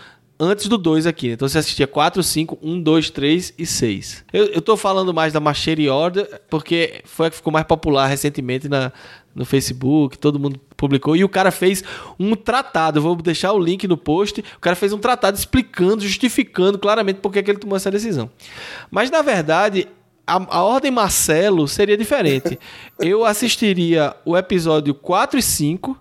[0.43, 1.29] antes do 2 aqui.
[1.29, 4.25] Então você assistia 4, 5, 1, 2, 3 e 6.
[4.33, 8.09] Eu, eu tô falando mais da Machete Order porque foi a que ficou mais popular
[8.09, 8.93] recentemente na,
[9.33, 11.15] no Facebook, todo mundo publicou.
[11.15, 11.85] E o cara fez
[12.19, 14.41] um tratado, vou deixar o link no post.
[14.57, 18.29] O cara fez um tratado explicando, justificando claramente por que, ele tomou essa decisão.
[18.91, 19.87] Mas na verdade,
[20.27, 22.59] a, a, ordem Marcelo seria diferente.
[22.99, 25.99] Eu assistiria o episódio 4 e 5,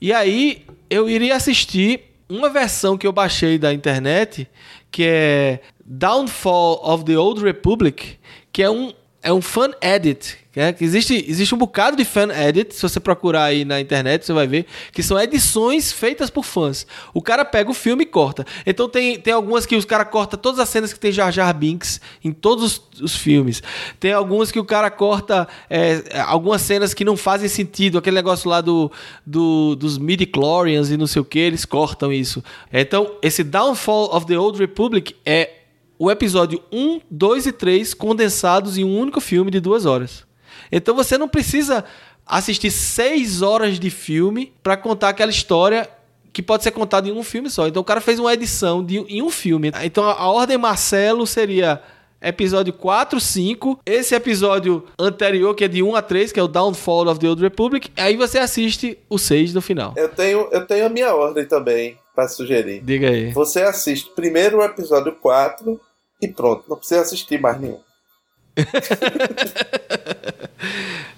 [0.00, 4.48] e aí eu iria assistir uma versão que eu baixei da internet,
[4.90, 8.18] que é Downfall of the Old Republic,
[8.52, 12.74] que é um, é um fan edit É, existe, existe um bocado de fan edit,
[12.74, 16.86] se você procurar aí na internet, você vai ver, que são edições feitas por fãs.
[17.12, 18.46] O cara pega o filme e corta.
[18.64, 21.52] Então tem, tem algumas que os cara corta todas as cenas que tem Jar Jar
[21.54, 23.62] Binks em todos os, os filmes.
[23.98, 27.98] Tem algumas que o cara corta é, algumas cenas que não fazem sentido.
[27.98, 28.90] Aquele negócio lá do,
[29.24, 32.42] do dos midi-chlorians e não sei o que, eles cortam isso.
[32.72, 35.50] Então, esse Downfall of the Old Republic é
[35.98, 40.24] o episódio 1, 2 e 3 condensados em um único filme de duas horas.
[40.70, 41.84] Então você não precisa
[42.26, 45.88] assistir seis horas de filme para contar aquela história
[46.32, 47.68] que pode ser contada em um filme só.
[47.68, 49.70] Então o cara fez uma edição de, em um filme.
[49.82, 51.80] Então a, a ordem Marcelo seria
[52.24, 56.48] episódio 4, 5, esse episódio anterior, que é de 1 a 3, que é o
[56.48, 59.92] Downfall of the Old Republic, aí você assiste o 6 no final.
[59.96, 62.80] Eu tenho, eu tenho a minha ordem também para sugerir.
[62.80, 63.32] Diga aí.
[63.32, 65.78] Você assiste primeiro o episódio 4
[66.22, 67.80] e pronto, não precisa assistir mais nenhum.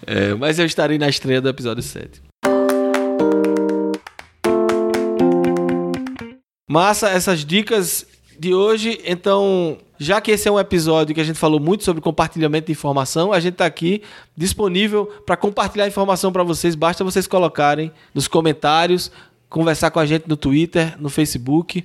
[0.06, 2.22] É, mas eu estarei na estreia do episódio 7.
[6.68, 8.06] Massa, essas dicas
[8.38, 9.00] de hoje.
[9.04, 12.72] Então, já que esse é um episódio que a gente falou muito sobre compartilhamento de
[12.72, 14.02] informação, a gente está aqui
[14.36, 16.74] disponível para compartilhar informação para vocês.
[16.74, 19.10] Basta vocês colocarem nos comentários,
[19.48, 21.84] conversar com a gente no Twitter, no Facebook.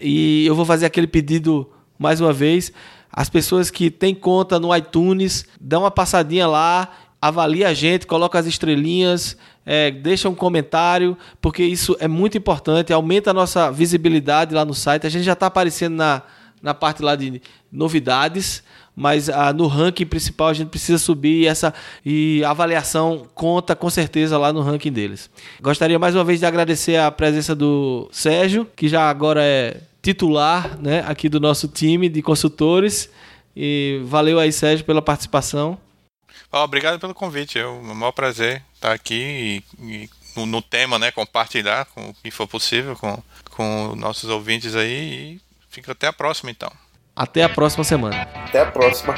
[0.00, 1.68] E eu vou fazer aquele pedido
[1.98, 2.72] mais uma vez.
[3.12, 6.88] As pessoas que têm conta no iTunes, dão uma passadinha lá,
[7.20, 12.92] avalia a gente, coloca as estrelinhas, é, deixa um comentário, porque isso é muito importante,
[12.92, 15.06] aumenta a nossa visibilidade lá no site.
[15.06, 16.22] A gente já está aparecendo na,
[16.62, 17.40] na parte lá de
[17.70, 18.64] novidades,
[18.94, 21.72] mas ah, no ranking principal a gente precisa subir e essa
[22.04, 25.30] e avaliação conta com certeza lá no ranking deles.
[25.60, 30.78] Gostaria mais uma vez de agradecer a presença do Sérgio, que já agora é titular
[30.80, 33.08] né, aqui do nosso time de consultores.
[33.56, 35.78] E valeu aí, Sérgio, pela participação.
[36.50, 37.58] Oh, obrigado pelo convite.
[37.58, 42.14] É um maior prazer estar aqui e, e no, no, tema, né, compartilhar com o
[42.14, 45.36] que for possível com, com nossos ouvintes aí.
[45.36, 45.40] E
[45.70, 46.70] fica até a próxima, então.
[47.14, 48.26] Até a próxima semana.
[48.46, 49.14] Até a próxima.